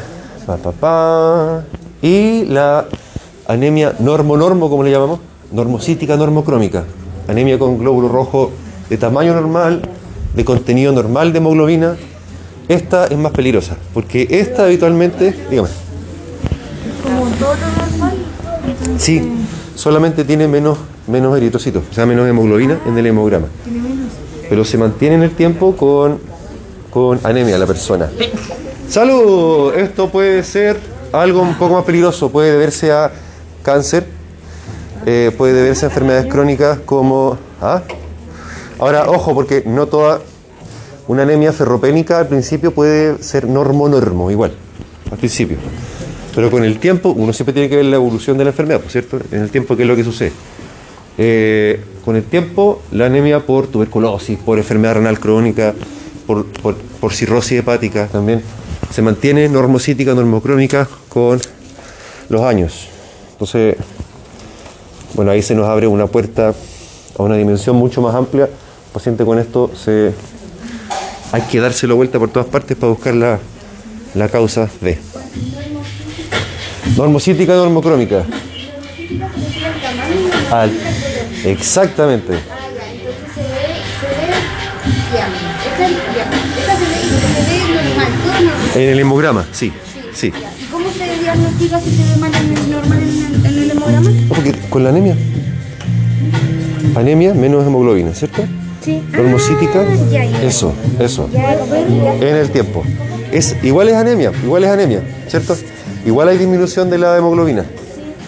[0.49, 1.65] pa, pa, pa.
[2.01, 2.87] Y la
[3.47, 5.21] anemia normo-normo, como le llamamos,
[5.53, 6.85] normocítica normocrómica.
[7.29, 8.51] Anemia con glóbulo rojo
[8.89, 9.83] de tamaño normal,
[10.35, 11.97] de contenido normal de hemoglobina.
[12.69, 15.69] Esta es más peligrosa, porque esta habitualmente, dígame.
[18.97, 19.31] Sí,
[19.75, 23.49] solamente tiene menos, menos eritrocitos, o sea, menos hemoglobina en el hemograma.
[24.49, 26.19] Pero se mantiene en el tiempo con,
[26.91, 28.09] con anemia la persona.
[28.88, 29.74] ¡Salud!
[29.74, 30.79] Esto puede ser
[31.12, 33.12] algo un poco más peligroso, puede deberse a
[33.62, 34.07] cáncer,
[35.05, 37.37] eh, puede deberse a enfermedades crónicas como...
[37.61, 37.83] ¿ah?
[38.79, 40.20] Ahora, ojo, porque no toda...
[41.07, 44.53] Una anemia ferropénica al principio puede ser normo-normo, igual,
[45.11, 45.59] al principio.
[46.35, 48.90] Pero con el tiempo, uno siempre tiene que ver la evolución de la enfermedad, ¿por
[48.90, 49.18] cierto?
[49.31, 50.33] En el tiempo, ¿qué es lo que sucede?
[51.18, 55.74] Eh, con el tiempo, la anemia por tuberculosis, por enfermedad renal crónica,
[56.27, 58.42] por, por, por cirrosis hepática también,
[58.90, 61.40] se mantiene normocítica, normocrónica con
[62.29, 62.88] los años.
[63.33, 63.77] Entonces,
[65.14, 66.55] bueno, ahí se nos abre una puerta
[67.18, 68.44] a una dimensión mucho más amplia.
[68.44, 70.12] El paciente con esto se
[71.33, 73.38] hay que dárselo vuelta por todas partes para buscar la,
[74.14, 74.98] la causa de.
[76.96, 78.24] Normocítica, normocrómica.
[80.51, 80.72] Al-
[81.44, 82.38] exactamente.
[88.74, 89.72] En el hemograma, sí.
[90.14, 90.29] Sí.
[90.29, 93.70] ¿Y cómo se diagnostica si se ve mal en el normal en el, en el
[93.70, 94.11] hemograma?
[94.29, 95.17] Porque con la anemia.
[96.94, 98.42] Anemia menos hemoglobina, ¿cierto?
[98.85, 99.02] Sí.
[99.13, 100.42] Normocítica, Ah, ya, ya.
[100.42, 101.29] eso, eso.
[101.33, 101.54] Ya.
[102.21, 102.83] En el tiempo.
[103.33, 105.56] Es, igual es anemia, igual es anemia, ¿cierto?
[106.06, 107.65] Igual hay disminución de la hemoglobina.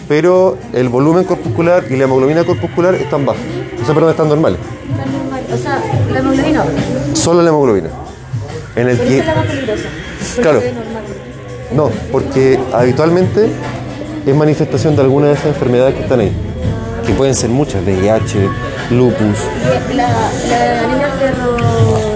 [0.09, 3.41] Pero el volumen corpuscular y la hemoglobina corpuscular están bajos.
[3.80, 4.59] O sea, perdón, están normales.
[4.91, 5.43] Está normal.
[5.53, 5.82] O sea,
[6.12, 6.64] la hemoglobina,
[7.14, 7.89] Solo la hemoglobina.
[8.77, 9.89] En el que, la más peligrosa.
[10.41, 10.62] Claro.
[11.73, 13.49] no, porque habitualmente
[14.27, 16.33] es manifestación de alguna de esas enfermedades que están ahí.
[17.07, 18.39] Que pueden ser muchas, VIH,
[18.91, 19.39] lupus,
[19.95, 21.57] La, la anemia ferro...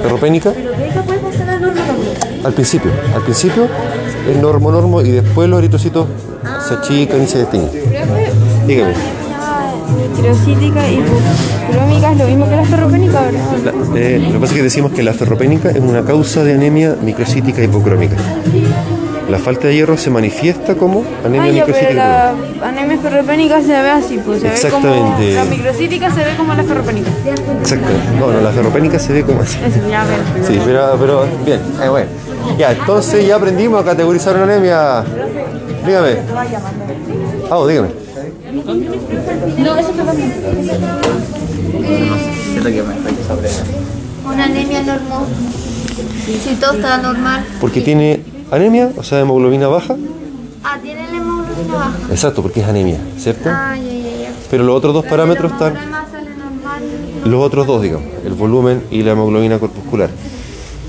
[0.03, 0.53] ferropénica.
[0.53, 2.15] Puede normal también.
[2.45, 3.69] Al principio, al principio
[4.31, 6.07] es normo-normo y después los eritrocitos
[6.69, 7.71] se achican y se desteñen.
[8.67, 9.24] Dígame.
[10.17, 13.41] Microcítica y hipocrómica es lo mismo que la ferropénica, ¿verdad?
[13.65, 16.55] La- eh, lo que pasa es que decimos que la ferropénica es una causa de
[16.55, 18.17] anemia microcítica hipocrómica.
[19.31, 23.91] La falta de hierro se manifiesta como anemia microcítica pero la anemia ferropénica se ve
[23.91, 25.35] así, pues se ve como Exactamente.
[25.35, 27.11] la microcítica se ve como la ferropénica.
[27.61, 27.87] Exacto.
[28.21, 29.59] No, no, la ferropénica se ve como así.
[29.65, 30.19] Eso, ya ver.
[30.47, 32.07] Sí, pero, pero bien, eh, bueno.
[32.59, 35.03] Ya, entonces ya aprendimos a categorizar una anemia.
[35.87, 36.17] Dígame.
[37.51, 37.89] Ah, oh, dígame.
[38.55, 38.73] Siento
[42.69, 43.51] que me estoy sobre
[44.25, 45.27] Una anemia normal.
[46.25, 47.45] Si todo está normal.
[47.61, 48.21] Porque tiene
[48.53, 49.97] anemia, o sea, hemoglobina baja.
[50.63, 51.99] Ah, tiene la hemoglobina baja.
[52.11, 53.49] Exacto, porque es anemia, ¿cierto?
[53.53, 54.33] Ah, ya, ya, ya.
[54.49, 55.75] Pero los otros dos parámetros están,
[57.25, 60.11] los otros dos, digamos, el volumen y la hemoglobina corpuscular.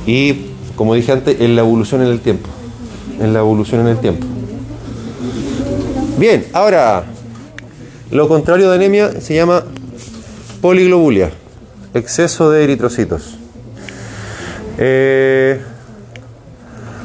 [0.06, 2.48] Y, como dije antes, en la evolución en el tiempo.
[3.20, 4.28] En la evolución en el tiempo.
[6.20, 7.06] Bien, ahora,
[8.12, 9.64] lo contrario de anemia se llama
[10.62, 11.32] poliglobulia,
[11.94, 13.38] exceso de eritrocitos.
[14.78, 15.60] Eh,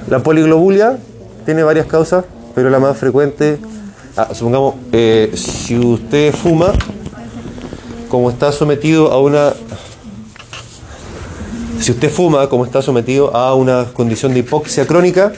[0.08, 0.98] la poliglobulia
[1.44, 2.24] tiene varias causas,
[2.54, 3.58] pero la más frecuente,
[4.16, 6.72] ah, supongamos, eh, si usted fuma,
[8.08, 9.52] como está sometido a una
[11.80, 15.32] si usted fuma, como está sometido a una condición de hipoxia crónica,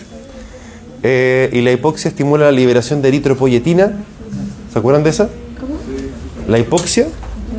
[1.04, 3.92] eh, y la hipoxia estimula la liberación de eritropoyetina,
[4.72, 5.28] ¿se acuerdan de esa?
[6.52, 7.08] La hipoxia,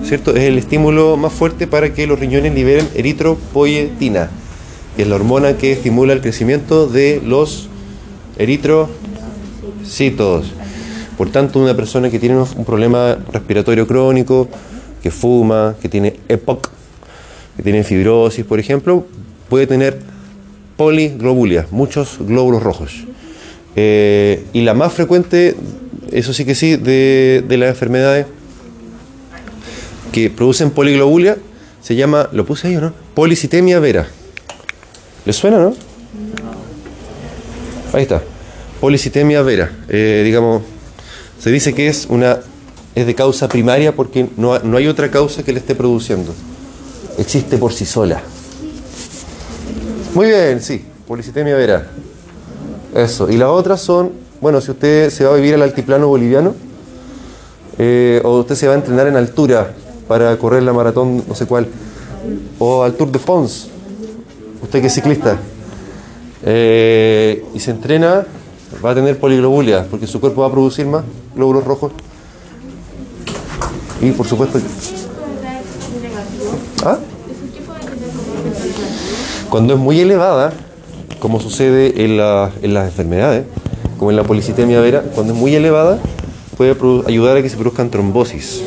[0.04, 0.36] ¿cierto?
[0.36, 4.30] Es el estímulo más fuerte para que los riñones liberen eritropoyetina,
[4.96, 7.70] que es la hormona que estimula el crecimiento de los
[8.38, 8.94] eritrocitos.
[11.18, 14.48] Por tanto, una persona que tiene un problema respiratorio crónico,
[15.02, 16.70] que fuma, que tiene EPOC,
[17.58, 19.08] que tiene fibrosis, por ejemplo,
[19.50, 20.02] puede tener
[20.78, 23.06] poliglobulia, muchos glóbulos rojos.
[23.76, 25.56] Eh, y la más frecuente,
[26.12, 28.28] eso sí que sí, de, de las enfermedades
[30.14, 31.38] que producen poliglobulia
[31.82, 32.94] se llama, ¿lo puse ahí o no?
[33.14, 34.08] Policitemia vera.
[35.26, 35.74] ¿Le suena, no?
[37.92, 38.22] Ahí está.
[38.80, 39.70] Policitemia vera.
[39.90, 40.62] Eh, digamos,
[41.40, 42.40] se dice que es una
[42.96, 46.34] es de causa primaria porque no, no hay otra causa que le esté produciendo.
[47.18, 48.22] Existe por sí sola.
[50.14, 50.86] Muy bien, sí.
[51.08, 51.88] Policitemia vera.
[52.96, 53.30] Eso.
[53.30, 56.56] Y las otras son, bueno, si usted se va a vivir al altiplano boliviano,
[57.80, 59.74] eh, o usted se va a entrenar en altura
[60.08, 61.68] para correr la maratón, no sé cuál,
[62.60, 63.68] o al Tour de France,
[64.62, 65.38] usted que es ciclista,
[66.46, 68.26] eh, y se entrena,
[68.84, 71.04] va a tener poliglobulia, porque su cuerpo va a producir más
[71.36, 71.92] glóbulos rojos.
[74.02, 74.60] Y por supuesto...
[76.86, 76.98] ¿Ah?
[79.50, 80.52] Cuando es muy elevada,
[81.20, 82.20] como sucede en,
[82.62, 83.46] en las enfermedades,
[83.98, 86.00] como en la policitemia vera, cuando es muy elevada,
[86.58, 86.76] puede
[87.08, 88.64] ayudar a que se produzcan trombosis,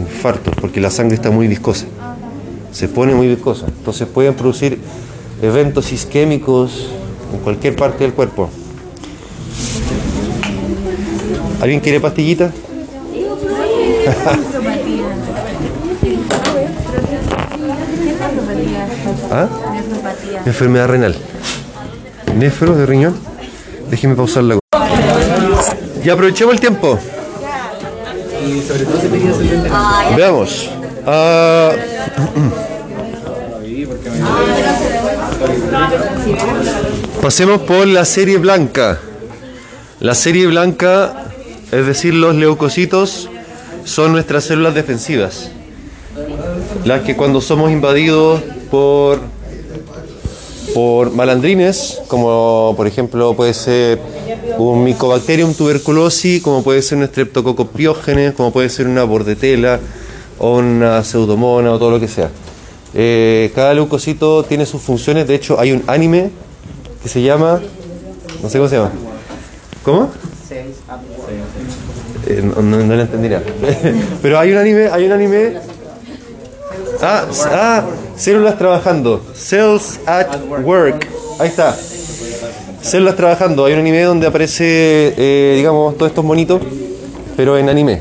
[0.00, 1.86] infartos, porque la sangre está muy viscosa.
[2.72, 3.66] Se pone muy viscosa.
[3.66, 4.78] Entonces pueden producir
[5.42, 6.88] eventos isquémicos
[7.32, 8.50] en cualquier parte del cuerpo.
[11.60, 12.50] ¿Alguien quiere pastillita?
[19.30, 19.48] ¿Ah?
[20.44, 21.14] Enfermedad renal.
[22.36, 23.14] Nefro de riñón.
[23.90, 24.58] Déjeme pausar la.
[26.04, 26.98] Ya aprovechemos el tiempo.
[28.46, 29.70] Y sobre todo lente.
[30.16, 30.70] Veamos.
[31.06, 31.72] Ah,
[37.22, 38.98] pasemos por la serie blanca.
[40.00, 41.32] La serie blanca,
[41.70, 43.28] es decir, los leucocitos,
[43.84, 45.50] son nuestras células defensivas.
[46.84, 49.20] Las que cuando somos invadidos por,
[50.74, 54.00] por malandrines, como por ejemplo puede ser
[54.58, 59.80] un Mycobacterium tuberculosis, como puede ser un Streptococcus pyogenes, como puede ser una bordetela
[60.38, 62.30] o una pseudomona o todo lo que sea.
[62.94, 66.30] Eh, cada leucocito tiene sus funciones, de hecho hay un anime
[67.02, 67.60] que se llama,
[68.42, 68.90] no sé cómo se llama.
[69.84, 70.10] ¿Cómo?
[72.26, 73.42] Eh, no, no, no lo entendí nada.
[74.22, 75.54] Pero hay un anime, hay un anime.
[77.00, 77.84] Ah, ah,
[78.16, 79.24] células trabajando.
[79.34, 81.06] Cells at work.
[81.38, 81.74] Ahí está.
[82.82, 83.64] Células trabajando.
[83.66, 86.60] Hay un anime donde aparece, eh, digamos, todos estos monitos,
[87.36, 88.00] pero en anime.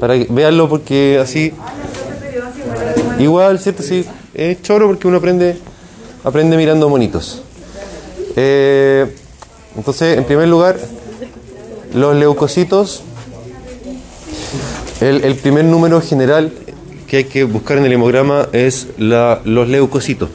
[0.00, 1.52] Para que veanlo porque así.
[3.18, 3.82] Igual, ¿cierto?
[3.82, 4.04] Sí.
[4.34, 5.56] Es choro porque uno aprende,
[6.24, 7.42] aprende mirando monitos.
[8.34, 9.14] Eh,
[9.76, 10.78] entonces, en primer lugar,
[11.94, 13.02] los leucocitos,
[15.00, 16.50] el, el primer número general
[17.06, 20.30] que hay que buscar en el hemograma es la- los leucocitos,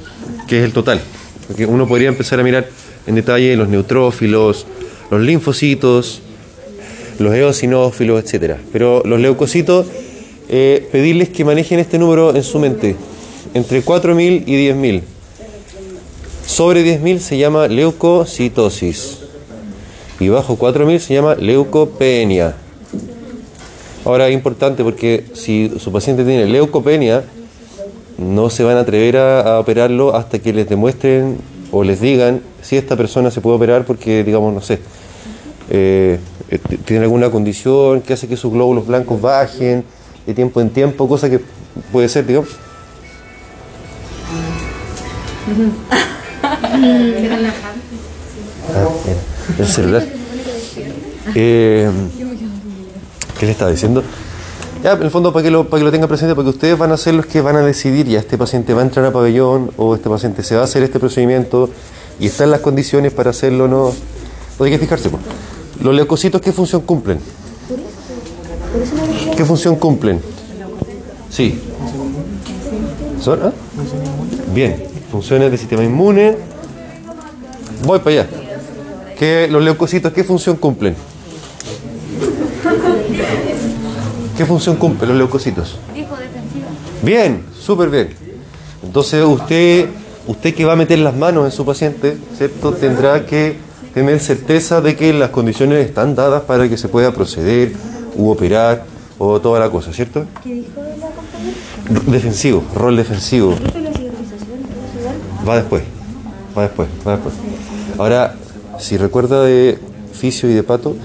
[0.47, 1.01] que es el total.
[1.47, 2.67] Porque uno podría empezar a mirar
[3.07, 4.67] en detalle los neutrófilos,
[5.09, 6.21] los linfocitos,
[7.19, 8.57] los eosinófilos, etc.
[8.71, 9.87] Pero los leucocitos
[10.49, 12.95] eh, pedirles que manejen este número en su mente,
[13.53, 15.01] entre 4.000 y 10.000.
[16.45, 19.19] Sobre 10.000 se llama leucocitosis
[20.19, 22.55] y bajo 4.000 se llama leucopenia.
[24.05, 27.25] Ahora es importante porque si su paciente tiene leucopenia,
[28.17, 31.37] no se van a atrever a, a operarlo hasta que les demuestren
[31.71, 34.79] o les digan si esta persona se puede operar porque, digamos, no sé,
[35.69, 39.83] eh, eh, tiene alguna condición que hace que sus glóbulos blancos bajen
[40.25, 41.41] de tiempo en tiempo, cosa que
[41.91, 42.49] puede ser, digamos.
[48.73, 48.87] Ah.
[49.59, 50.03] El celular.
[51.35, 51.89] Eh,
[53.39, 54.03] ¿Qué le estaba diciendo?
[54.87, 56.93] Ya, en el fondo, para que, lo, para que lo tengan presente, porque ustedes van
[56.93, 59.69] a ser los que van a decidir, ya este paciente va a entrar a pabellón
[59.75, 61.69] o este paciente se va a hacer este procedimiento
[62.21, 63.93] y están las condiciones para hacerlo o no.
[64.63, 65.09] Hay que fijarse.
[65.09, 65.21] pues.
[65.81, 67.19] Los leucocitos, ¿qué función cumplen?
[69.35, 70.21] ¿Qué función cumplen?
[71.29, 71.59] Sí.
[73.19, 73.41] ¿Son?
[73.43, 73.51] ah?
[74.55, 76.37] Bien, funciones del sistema inmune.
[77.83, 78.29] Voy para allá.
[79.19, 80.95] ¿Qué, los leucocitos, ¿qué función cumplen?
[84.37, 85.79] ¿Qué función cumplen los leucocitos?
[87.01, 88.09] Bien, súper bien.
[88.83, 89.89] Entonces usted,
[90.27, 92.71] usted que va a meter las manos en su paciente, ¿cierto?
[92.73, 93.55] Tendrá que
[93.95, 97.73] tener certeza de que las condiciones están dadas para que se pueda proceder
[98.15, 98.85] u operar
[99.17, 100.25] o toda la cosa, ¿cierto?
[100.43, 102.11] ¿Qué dijo de la compañera?
[102.11, 103.55] Defensivo, rol defensivo.
[105.47, 105.81] Va después,
[106.55, 107.33] va después, va después.
[107.97, 108.35] Ahora,
[108.77, 109.79] si recuerda de
[110.13, 110.95] fisio y de pato,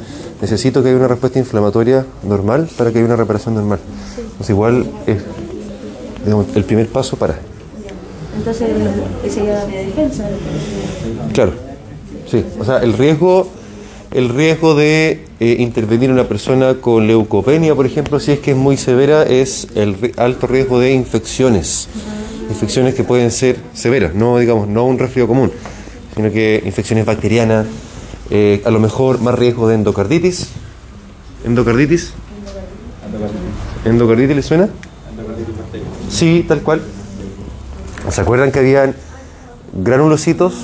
[0.43, 3.79] necesito que haya una respuesta inflamatoria normal para que haya una reparación normal.
[4.19, 5.23] Entonces igual es
[6.25, 7.39] digamos, el primer paso para.
[8.37, 8.69] Entonces,
[9.25, 10.29] esa sería la defensa.
[11.33, 11.53] Claro,
[12.31, 12.45] sí.
[12.59, 13.49] O sea, el riesgo,
[14.11, 18.53] el riesgo de eh, intervenir en una persona con leucopenia, por ejemplo, si es que
[18.53, 21.89] es muy severa, es el alto riesgo de infecciones.
[22.49, 25.51] Infecciones que pueden ser severas, no digamos, no un resfrío común,
[26.15, 27.67] sino que infecciones bacterianas,
[28.35, 30.49] eh, a lo mejor más riesgo de endocarditis.
[31.45, 32.15] ¿Endocarditis?
[33.85, 34.69] ¿Endocarditis le suena?
[36.09, 36.81] Sí, tal cual.
[38.09, 38.95] ¿Se acuerdan que habían
[39.75, 40.55] granulocitos?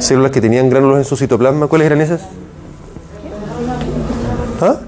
[0.00, 1.68] Células que tenían gránulos en su citoplasma.
[1.68, 2.22] ¿Cuáles eran esas?
[4.60, 4.80] ¿Ah?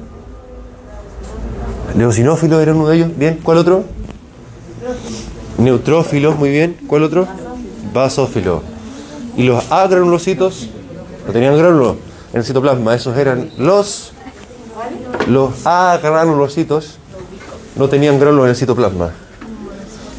[1.97, 3.17] Leucinófilos era uno de ellos.
[3.17, 3.39] Bien.
[3.45, 3.85] ¿Cuál otro?
[5.57, 6.79] Neutrófilos, muy bien.
[6.89, 7.29] ¿Cuál otro?
[7.95, 8.63] Basófilos.
[9.37, 10.69] Y los agranulocitos
[11.27, 11.97] no tenían gránulos
[12.33, 12.95] en el citoplasma.
[12.95, 14.13] Esos eran los
[15.29, 16.99] los agranulocitos
[17.77, 19.13] no tenían gránulos en el citoplasma.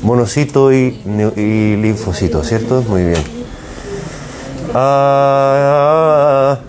[0.02, 0.92] Monocito y
[1.82, 2.82] linfocito, ¿cierto?
[2.88, 3.44] Muy bien.
[4.76, 6.60] Ah,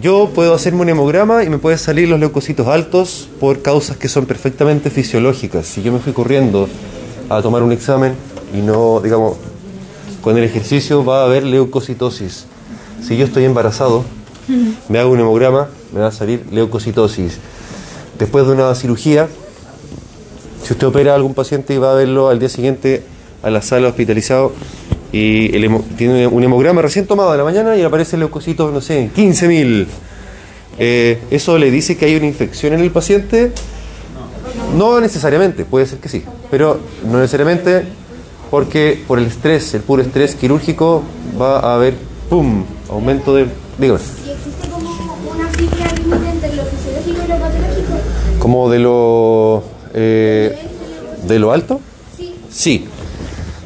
[0.00, 4.08] yo puedo hacerme un hemograma y me pueden salir los leucocitos altos por causas que
[4.08, 5.66] son perfectamente fisiológicas.
[5.66, 6.68] Si yo me fui corriendo
[7.30, 8.14] a tomar un examen
[8.54, 9.38] y no, digamos,
[10.20, 12.46] con el ejercicio va a haber leucocitosis.
[13.06, 14.04] Si yo estoy embarazado,
[14.88, 17.38] me hago un hemograma, me va a salir leucocitosis.
[18.18, 19.28] Después de una cirugía,
[20.62, 23.02] si usted opera a algún paciente y va a verlo al día siguiente
[23.42, 24.52] a la sala hospitalizado
[25.12, 28.80] y el tiene un hemograma recién tomado de la mañana y aparece el leucocito, no
[28.80, 29.86] sé, 15.000.
[30.78, 33.52] Eh, ¿Eso le dice que hay una infección en el paciente?
[34.76, 36.78] No necesariamente, puede ser que sí, pero
[37.10, 37.84] no necesariamente
[38.50, 41.02] porque por el estrés, el puro estrés quirúrgico,
[41.40, 41.94] va a haber,
[42.28, 43.46] ¡pum!, aumento de...
[43.78, 44.90] Dígame, ¿Y existe como
[45.30, 47.92] una cifra límite entre lo fisiológico y lo patológico?
[48.38, 49.62] ¿como de lo...
[49.94, 50.58] eh,
[51.26, 51.80] de lo alto?
[52.16, 52.34] Sí.
[52.50, 52.84] Sí.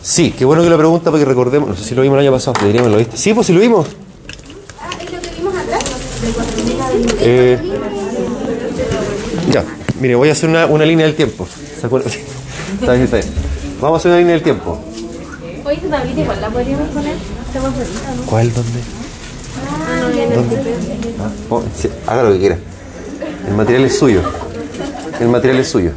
[0.03, 2.33] Sí, qué bueno que lo pregunta porque recordemos, no sé si lo vimos el año
[2.33, 3.17] pasado, deberíamos lo viste.
[3.17, 3.87] Sí, pues sí lo vimos.
[4.81, 5.83] Ah, ¿es lo que vimos atrás?
[7.21, 7.59] Eh,
[9.51, 9.65] ya,
[10.01, 11.47] mire, voy a hacer una, una línea del tiempo.
[11.81, 12.13] ¿Se acuerdan?
[12.81, 13.29] Está bien, está bien.
[13.81, 14.79] Vamos a hacer una línea del tiempo.
[15.65, 17.17] Oye, esta tablita igual la podríamos poner.
[18.27, 18.53] ¿Cuál?
[18.53, 19.04] ¿Dónde?
[21.21, 21.63] Ah, oh,
[22.07, 22.59] haga lo que quiera.
[23.49, 24.21] El material es suyo.
[25.21, 25.93] El material es suyo.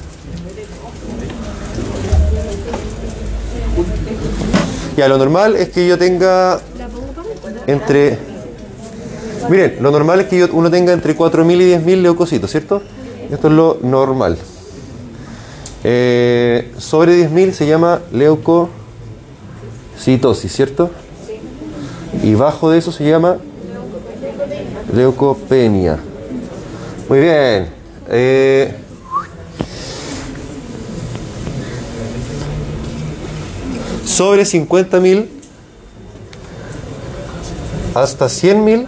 [4.95, 6.59] Ya, lo normal es que yo tenga
[7.67, 8.17] entre...
[9.49, 12.81] Miren, lo normal es que yo- uno tenga entre 4.000 y 10.000 leucocitos, ¿cierto?
[13.31, 14.37] Esto es lo normal.
[15.83, 18.71] Eh, sobre 10.000 se llama leucocitosis,
[20.51, 20.89] ¿cierto?
[22.23, 23.37] Y bajo de eso se llama
[24.93, 25.99] leucopenia.
[27.09, 27.69] Muy bien.
[28.09, 28.75] Eh,
[34.05, 35.27] sobre 50.000
[37.93, 38.87] hasta 100.000.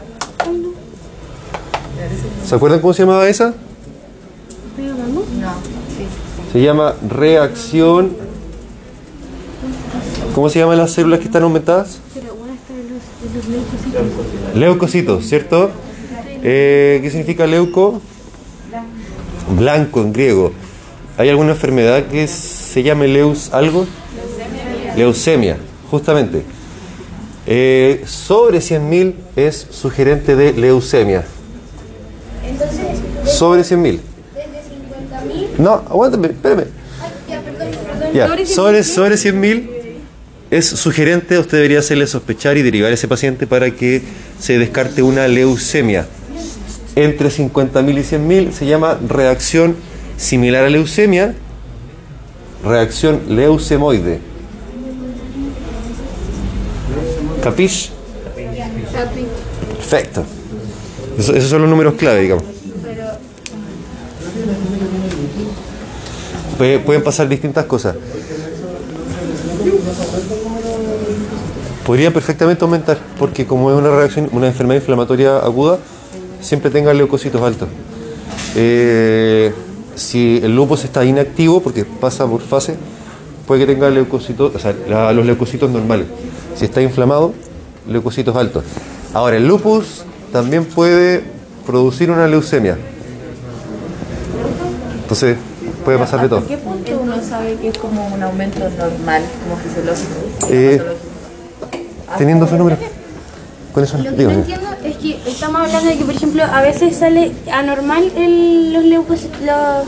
[2.45, 3.54] ¿Se acuerdan cómo se llamaba esa?
[6.52, 8.16] Se llama reacción.
[10.34, 12.00] ¿Cómo se llaman las células que están aumentadas?
[14.56, 15.72] Leucocitos, ¿cierto?
[16.44, 18.02] Eh, ¿Qué significa leuco?
[19.58, 20.52] Blanco en griego.
[21.18, 23.86] ¿Hay alguna enfermedad que se llame leus algo?
[24.96, 25.58] Leucemia,
[25.90, 26.44] justamente.
[27.46, 31.26] Eh, sobre 100.000 es sugerente de leucemia.
[32.46, 32.80] Entonces,
[33.26, 34.00] Sobre 100.000.
[34.36, 34.50] desde
[35.36, 35.48] 50.000.
[35.58, 36.66] No, aguántame, espérame.
[37.02, 38.14] Ay, ya, perdón, perdón.
[38.14, 39.70] Ya, sobre, sobre 100.000
[40.52, 44.02] es sugerente, usted debería hacerle sospechar y derivar a ese paciente para que
[44.40, 46.08] se descarte una leucemia.
[46.96, 49.76] Entre 50.000 y 100.000 se llama reacción
[50.18, 51.36] similar a leucemia,
[52.66, 54.20] reacción leucemoide.
[57.44, 57.92] ¿Capish?
[59.78, 60.24] Perfecto.
[61.18, 62.44] Eso- esos son los números clave, digamos.
[66.58, 67.96] Puede- pueden pasar distintas cosas.
[71.86, 75.80] Podría perfectamente aumentar, porque como es una reacción, una enfermedad inflamatoria aguda,
[76.42, 77.68] siempre tenga leucocitos altos.
[78.56, 79.52] Eh,
[79.96, 82.76] si el lupus está inactivo, porque pasa por fase,
[83.48, 86.08] puede que tenga leucocitos, o sea, la- los leucocitos normales.
[86.56, 87.34] Si está inflamado,
[87.88, 88.64] leucocitos altos.
[89.14, 91.24] Ahora, el lupus también puede
[91.66, 92.78] producir una leucemia.
[95.02, 95.38] Entonces,
[95.84, 96.40] puede pasar de todo.
[96.40, 100.48] ¿A qué punto uno sabe que es como un aumento normal, como fisiológico?
[100.52, 100.82] Eh,
[102.18, 102.78] teniendo número.
[103.74, 106.61] Con eso, Lo que no entiendo es que estamos hablando de que, por ejemplo, a
[106.61, 109.39] veces sale anormal el, los leucocitos.
[109.41, 109.88] Los...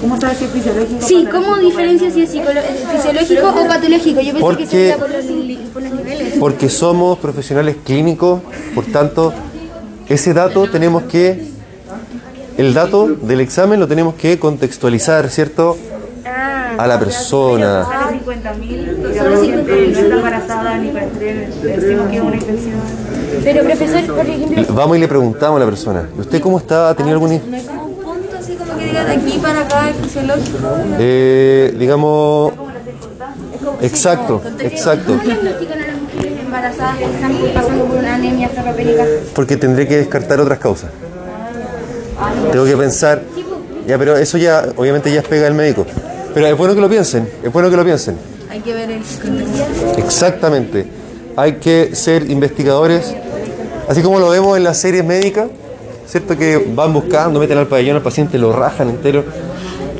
[0.00, 1.06] ¿Cómo sabes si es fisiológico?
[1.06, 2.62] Sí, ¿cómo diferencia si es psicolo-
[2.92, 4.20] fisiológico o patológico?
[4.20, 6.34] Yo pensé Porque- que sería por los, li- por los niveles.
[6.38, 8.40] Porque somos profesionales clínicos,
[8.74, 9.32] por tanto,
[10.08, 11.42] ese dato tenemos que,
[12.56, 15.76] el dato del examen lo tenemos que contextualizar, ¿cierto?
[16.78, 17.84] A la persona.
[19.18, 22.36] Sale 50.000 y la paciente no está embarazada ni para estrés, decimos que es una
[22.36, 22.74] infección.
[23.44, 26.90] Pero, profesor, por ejemplo, Vamos y le preguntamos a la persona, ¿y usted cómo está?
[26.90, 27.30] ¿Ha tenido algún...
[27.30, 30.58] No hay como un punto así como que diga de aquí para acá es fisiológico.
[30.98, 32.52] Eh, digamos...
[33.80, 35.12] Exacto, exacto.
[35.12, 39.04] ¿cómo diagnostican a las mujeres embarazadas que están pasando por una anemia ferropénica?
[39.34, 40.90] Porque tendré que descartar otras causas.
[42.50, 43.22] Tengo que pensar,
[43.86, 45.86] ya, pero eso ya, obviamente ya es pega del médico.
[46.34, 48.16] Pero es bueno que lo piensen, es bueno que lo piensen.
[48.50, 49.02] Hay que ver el.
[49.98, 50.86] Exactamente.
[51.36, 53.14] Hay que ser investigadores,
[53.88, 55.48] así como lo vemos en las series médicas,
[56.06, 56.36] ¿cierto?
[56.36, 59.24] Que van buscando, meten al pabellón al paciente, lo rajan entero,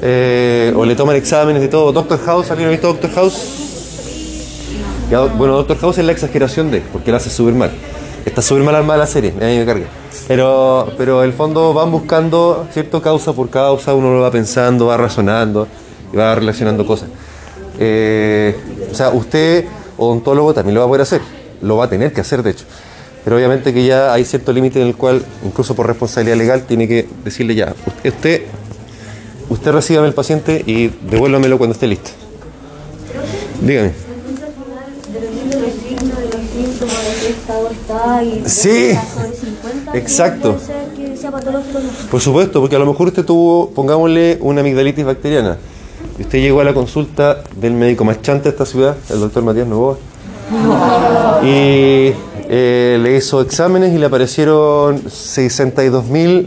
[0.03, 1.93] eh, o le toman exámenes y todo.
[1.93, 3.69] Doctor House, ¿alguien ha visto Doctor House?
[5.11, 7.71] Bueno, Doctor House es la exageración de, porque la hace súper mal.
[8.27, 9.87] Está súper mal armada la serie, a mí me carga.
[10.27, 13.01] Pero, pero el fondo van buscando, ¿cierto?
[13.01, 15.69] Causa por causa, uno lo va pensando, va razonando
[16.13, 17.09] y va relacionando cosas.
[17.79, 18.57] Eh,
[18.91, 19.65] o sea, usted,
[19.97, 21.21] odontólogo, también lo va a poder hacer.
[21.63, 22.65] Lo va a tener que hacer, de hecho.
[23.25, 26.89] Pero obviamente que ya hay cierto límite en el cual, incluso por responsabilidad legal, tiene
[26.89, 28.43] que decirle ya, usted, usted,
[29.49, 32.11] usted recíbame el paciente y devuélvamelo cuando esté listo.
[33.61, 33.93] Dígame.
[38.47, 38.47] Sí.
[38.47, 40.57] si está sobre 50, Exacto.
[42.11, 45.59] Por supuesto, porque a lo mejor usted tuvo, pongámosle, una amigdalitis bacteriana.
[46.19, 49.43] Y usted llegó a la consulta del médico más chante de esta ciudad, el doctor
[49.45, 49.97] Matías Novoa.
[51.43, 52.13] Y
[52.51, 56.47] eh, le hizo exámenes y le aparecieron 62.000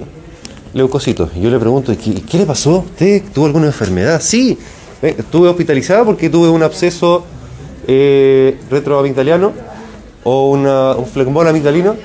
[0.73, 1.29] leucocitos.
[1.35, 2.79] Y yo le pregunto, ¿qué, qué le pasó?
[2.79, 4.19] ¿Usted tuvo alguna enfermedad?
[4.21, 4.57] Sí,
[5.01, 7.23] eh, estuve hospitalizada porque tuve un absceso
[7.87, 9.51] eh, retroamigdaliano
[10.23, 11.95] o una- un flegmón amigdalino.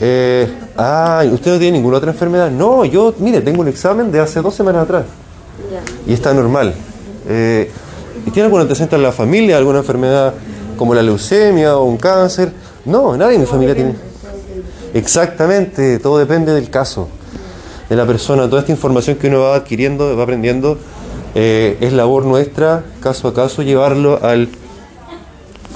[0.00, 2.50] Eh, ah, ¿usted no tiene ninguna otra enfermedad?
[2.50, 5.04] No, yo, mire, tengo un examen de hace dos semanas atrás.
[6.06, 6.72] Y está normal.
[7.28, 7.70] Eh,
[8.26, 9.56] ¿Y tiene algún antecedente en la familia?
[9.56, 10.34] ¿Alguna enfermedad
[10.76, 12.52] como la leucemia o un cáncer?
[12.84, 13.94] No, nadie en mi familia tiene.
[14.94, 17.08] Exactamente, todo depende del caso,
[17.88, 18.48] de la persona.
[18.48, 20.78] Toda esta información que uno va adquiriendo, va aprendiendo,
[21.34, 24.48] eh, es labor nuestra, caso a caso, llevarlo al,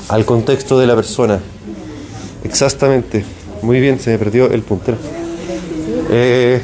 [0.09, 1.41] al contexto de la persona.
[2.45, 3.25] Exactamente.
[3.61, 4.97] Muy bien, se me perdió el puntero.
[6.11, 6.61] Eh,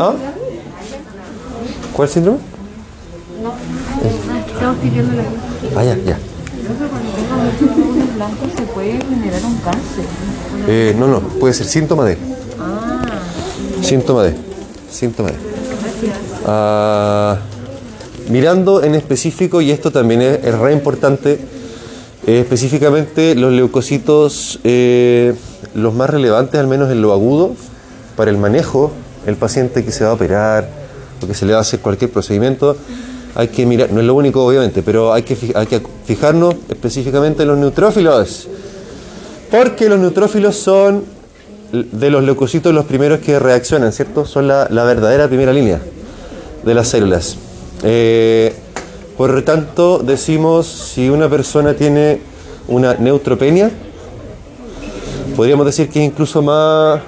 [0.00, 0.14] ¿Ah?
[1.92, 2.38] ¿Cuál síndrome?
[4.50, 5.22] Estamos pidiendo la
[5.78, 6.18] Ah, ya, ya.
[8.56, 10.04] se puede generar un cáncer.
[10.68, 12.16] Eh, no, no, puede ser síntoma de.
[13.82, 14.34] Síntoma de.
[14.90, 15.36] Síntoma de.
[16.46, 17.36] Ah,
[18.30, 21.38] mirando en específico, y esto también es, es re importante,
[22.26, 25.34] eh, específicamente los leucocitos, eh,
[25.74, 27.54] los más relevantes, al menos en lo agudo,
[28.16, 28.92] para el manejo,
[29.26, 30.68] el paciente que se va a operar
[31.22, 32.76] o que se le va a hacer cualquier procedimiento,
[33.34, 37.42] hay que mirar, no es lo único obviamente, pero hay que, hay que fijarnos específicamente
[37.42, 38.48] en los neutrófilos.
[39.50, 41.04] Porque los neutrófilos son
[41.72, 44.24] de los leucocitos los primeros que reaccionan, ¿cierto?
[44.24, 45.80] Son la, la verdadera primera línea
[46.64, 47.36] de las células.
[47.82, 48.52] Eh,
[49.16, 52.20] por tanto, decimos si una persona tiene
[52.68, 53.70] una neutropenia,
[55.36, 57.00] podríamos decir que es incluso más,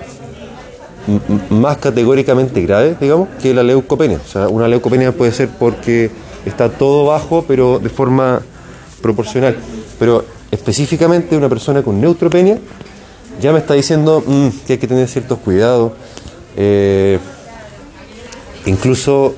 [1.51, 4.21] más categóricamente grave, digamos, que la leucopenia.
[4.25, 6.11] O sea, una leucopenia puede ser porque
[6.47, 8.43] está todo bajo, pero de forma
[9.01, 9.57] proporcional.
[9.99, 12.59] Pero específicamente una persona con neutropenia
[13.41, 15.93] ya me está diciendo mm, que hay que tener ciertos cuidados.
[16.57, 17.19] Eh,
[18.67, 19.35] incluso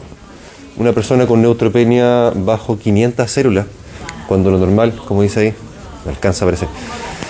[0.77, 3.67] una persona con neutropenia bajo 500 células,
[4.27, 5.55] cuando lo normal, como dice ahí,
[6.05, 6.69] me alcanza a aparecer,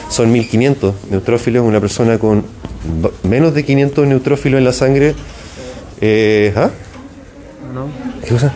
[0.09, 2.45] son 1500 neutrófilos, una persona con
[3.22, 5.14] menos de 500 neutrófilos en la sangre,
[6.01, 6.70] eh, ¿ah?
[8.22, 8.53] ¿Qué cosa?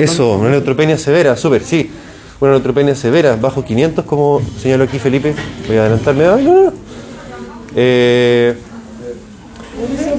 [0.00, 1.90] Eso, una neutropenia severa, súper, sí.
[2.40, 5.34] Una neutropenia severa, bajo 500, como señaló aquí Felipe.
[5.66, 6.26] Voy a adelantarme.
[6.26, 6.72] Ay, no, no, no.
[7.76, 8.54] Eh,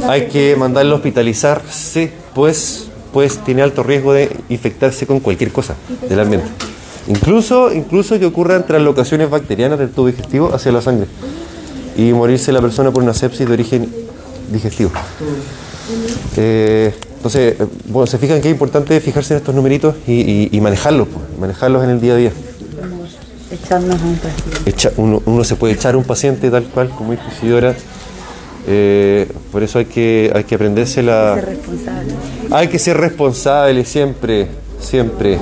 [0.08, 5.76] hay que mandarlo a hospitalizarse, pues, pues tiene alto riesgo de infectarse con cualquier cosa
[6.08, 6.48] del ambiente.
[7.08, 11.08] Incluso, incluso que ocurran translocaciones bacterianas del tubo digestivo hacia la sangre
[11.96, 13.90] y morirse la persona por una sepsis de origen
[14.52, 14.92] digestivo.
[16.38, 20.50] Eh, entonces, eh, bueno, se fijan que es importante fijarse en estos numeritos y, y-
[20.52, 22.32] y manejarlos, pues, manejarlos en el día a día.
[23.52, 24.70] Echarnos a un paciente.
[24.72, 27.76] Echa- uno, uno se puede echar a un paciente tal cual, como dijo Isidora.
[28.68, 31.36] Eh, por eso hay que, hay que aprenderse la...
[31.36, 32.14] Ser responsable.
[32.52, 34.48] Hay que ser responsable siempre,
[34.80, 35.38] siempre.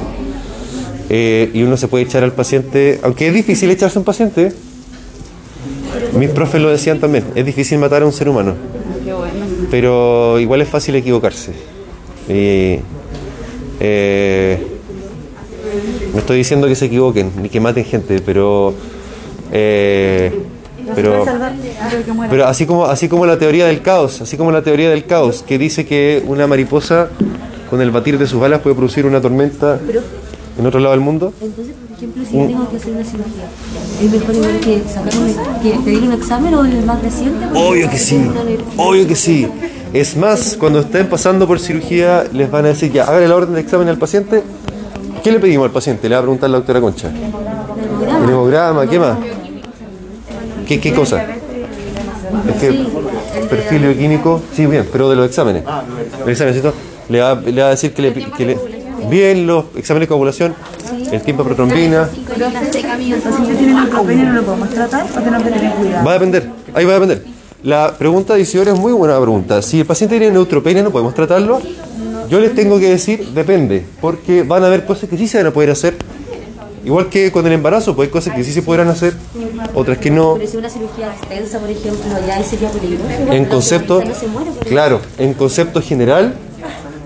[1.10, 4.51] Eh, y uno se puede echar al paciente, aunque es difícil echarse a un paciente.
[6.18, 8.56] Mis profes lo decían también, es difícil matar a un ser humano.
[9.72, 11.52] Pero igual es fácil equivocarse.
[12.30, 12.80] Y,
[13.80, 14.58] eh,
[16.14, 18.74] no estoy diciendo que se equivoquen ni que maten gente, pero
[19.52, 20.32] eh,
[20.96, 21.26] pero
[22.30, 25.44] pero así como así como la teoría del caos, así como la teoría del caos
[25.44, 27.10] que dice que una mariposa
[27.70, 29.80] con el batir de sus alas puede producir una tormenta
[30.60, 31.34] en otro lado del mundo.
[32.04, 33.45] Ejemplo, si yo tengo que hacer una cirugía,
[34.01, 37.45] ¿es mejor igual que sacar un, que pedir un examen o el más reciente?
[37.54, 38.22] Obvio que sí,
[38.78, 39.47] obvio que sí.
[39.93, 43.54] Es más, cuando estén pasando por cirugía, les van a decir ya, hágale la orden
[43.56, 44.43] de examen al paciente.
[45.24, 46.10] ¿Qué le pedimos al paciente?
[46.10, 47.10] Le va a preguntar la doctora Concha.
[47.10, 49.18] El hemograma, ¿qué más?
[50.68, 51.24] ¿Qué, qué cosa?
[51.24, 52.86] Es que
[53.49, 55.64] perfil bioquímico, sí, bien, pero de los exámenes.
[56.26, 56.74] El examen, ¿cierto?
[57.10, 58.58] Le va, le va a decir que le, que le-
[59.10, 60.56] bien los exámenes de coagulación,
[61.12, 65.51] el tiempo de protrombina, El paciente tiene neutropenia, no lo podemos tratar o tenemos que
[65.51, 66.06] tener cuidado.
[66.06, 67.26] Va a depender, ahí va a depender.
[67.64, 69.62] La pregunta de Isidora es muy buena pregunta.
[69.62, 71.62] Si el paciente tiene neutropenia, ¿no podemos tratarlo?
[72.30, 75.47] Yo les tengo que decir, depende, porque van a haber cosas que sí se van
[75.47, 75.95] a poder hacer.
[76.84, 79.14] Igual que con el embarazo, pues hay cosas que sí se podrán hacer,
[79.74, 80.34] otras que no.
[80.38, 83.32] Pero si una cirugía extensa, por ejemplo, ya ahí sería peligroso.
[83.32, 84.04] En concepto,
[84.68, 86.36] claro, en concepto general,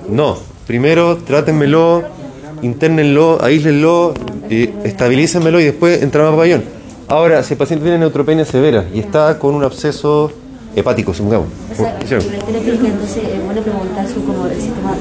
[0.10, 0.40] no.
[0.68, 2.04] Primero trátenmelo,
[2.62, 4.14] internenlo, aíslenlo,
[4.50, 6.64] eh, estabilícenmelo y después entramos a pabellón.
[7.08, 10.30] Ahora, si el paciente tiene neutropenia severa y está con un absceso
[10.76, 11.48] hepático, supongamos.
[11.72, 14.94] O sea, entonces es bueno preguntar su como el sistema.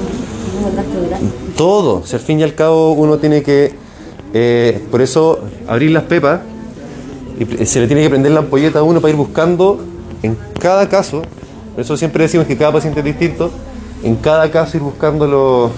[1.57, 3.73] Todo, si al fin y al cabo uno tiene que,
[4.33, 6.39] eh, por eso, abrir las pepas
[7.39, 9.83] y se le tiene que prender la ampolleta a uno para ir buscando
[10.23, 11.23] en cada caso,
[11.73, 13.51] por eso siempre decimos que cada paciente es distinto,
[14.03, 15.71] en cada caso ir buscando los-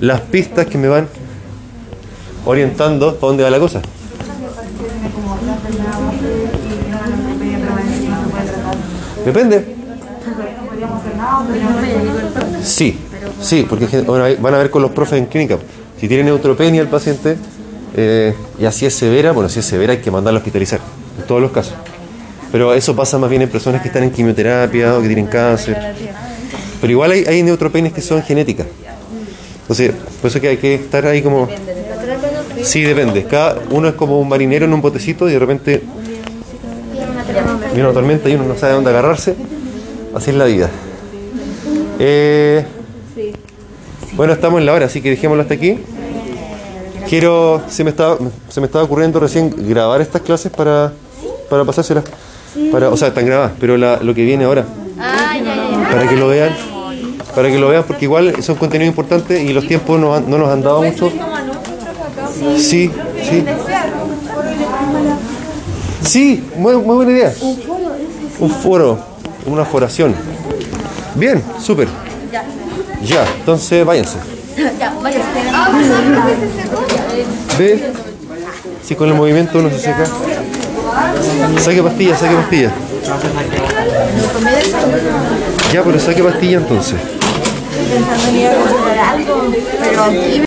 [0.00, 1.08] las pistas que me van
[2.44, 3.80] orientando para dónde va la cosa.
[9.24, 9.76] Depende.
[12.62, 12.98] Sí,
[13.40, 15.58] sí, porque van a ver con los profes en clínica.
[15.98, 17.36] Si tiene neutropenia el paciente
[17.96, 20.80] eh, y así es severa, bueno, si es severa hay que mandarlo a hospitalizar,
[21.18, 21.74] en todos los casos.
[22.52, 25.76] Pero eso pasa más bien en personas que están en quimioterapia o que tienen cáncer.
[26.80, 28.66] Pero igual hay, hay neutropenias que son genéticas.
[29.62, 31.48] Entonces, por eso que hay que estar ahí como...
[32.62, 33.24] Sí, depende.
[33.24, 35.82] Cada uno es como un marinero en un botecito y de repente
[37.72, 39.34] viene una tormenta y uno no sabe dónde agarrarse.
[40.14, 40.68] Así es la vida.
[41.98, 42.64] Eh,
[44.14, 45.78] bueno, estamos en la hora, así que dejémoslo hasta aquí.
[47.08, 48.18] Quiero, se me estaba,
[48.48, 50.92] se me estaba ocurriendo recién grabar estas clases para,
[51.48, 52.04] para pasárselas.
[52.72, 54.64] Para, o sea, están grabadas, pero la- lo que viene ahora,
[54.98, 55.34] Ah,
[55.90, 56.54] para que lo vean,
[57.34, 60.38] para que lo vean, porque igual son contenido importante y los tiempos no, han- no
[60.38, 61.10] nos han dado mucho.
[62.56, 62.90] Sí,
[63.22, 63.44] sí.
[66.04, 67.32] Sí, muy, muy buena idea.
[68.40, 68.98] Un foro.
[69.46, 70.14] Una foración.
[71.14, 71.88] Bien, súper.
[73.04, 74.18] Ya, entonces váyanse.
[74.78, 75.18] Ya, vaya,
[77.58, 77.92] Ve,
[78.86, 80.04] si con el movimiento uno se seca.
[81.58, 82.70] Saque pastilla, saque pastilla.
[85.72, 86.96] Ya, pero saque pastilla entonces.
[87.90, 90.38] Pensando en ir a comprar algo, pero aquí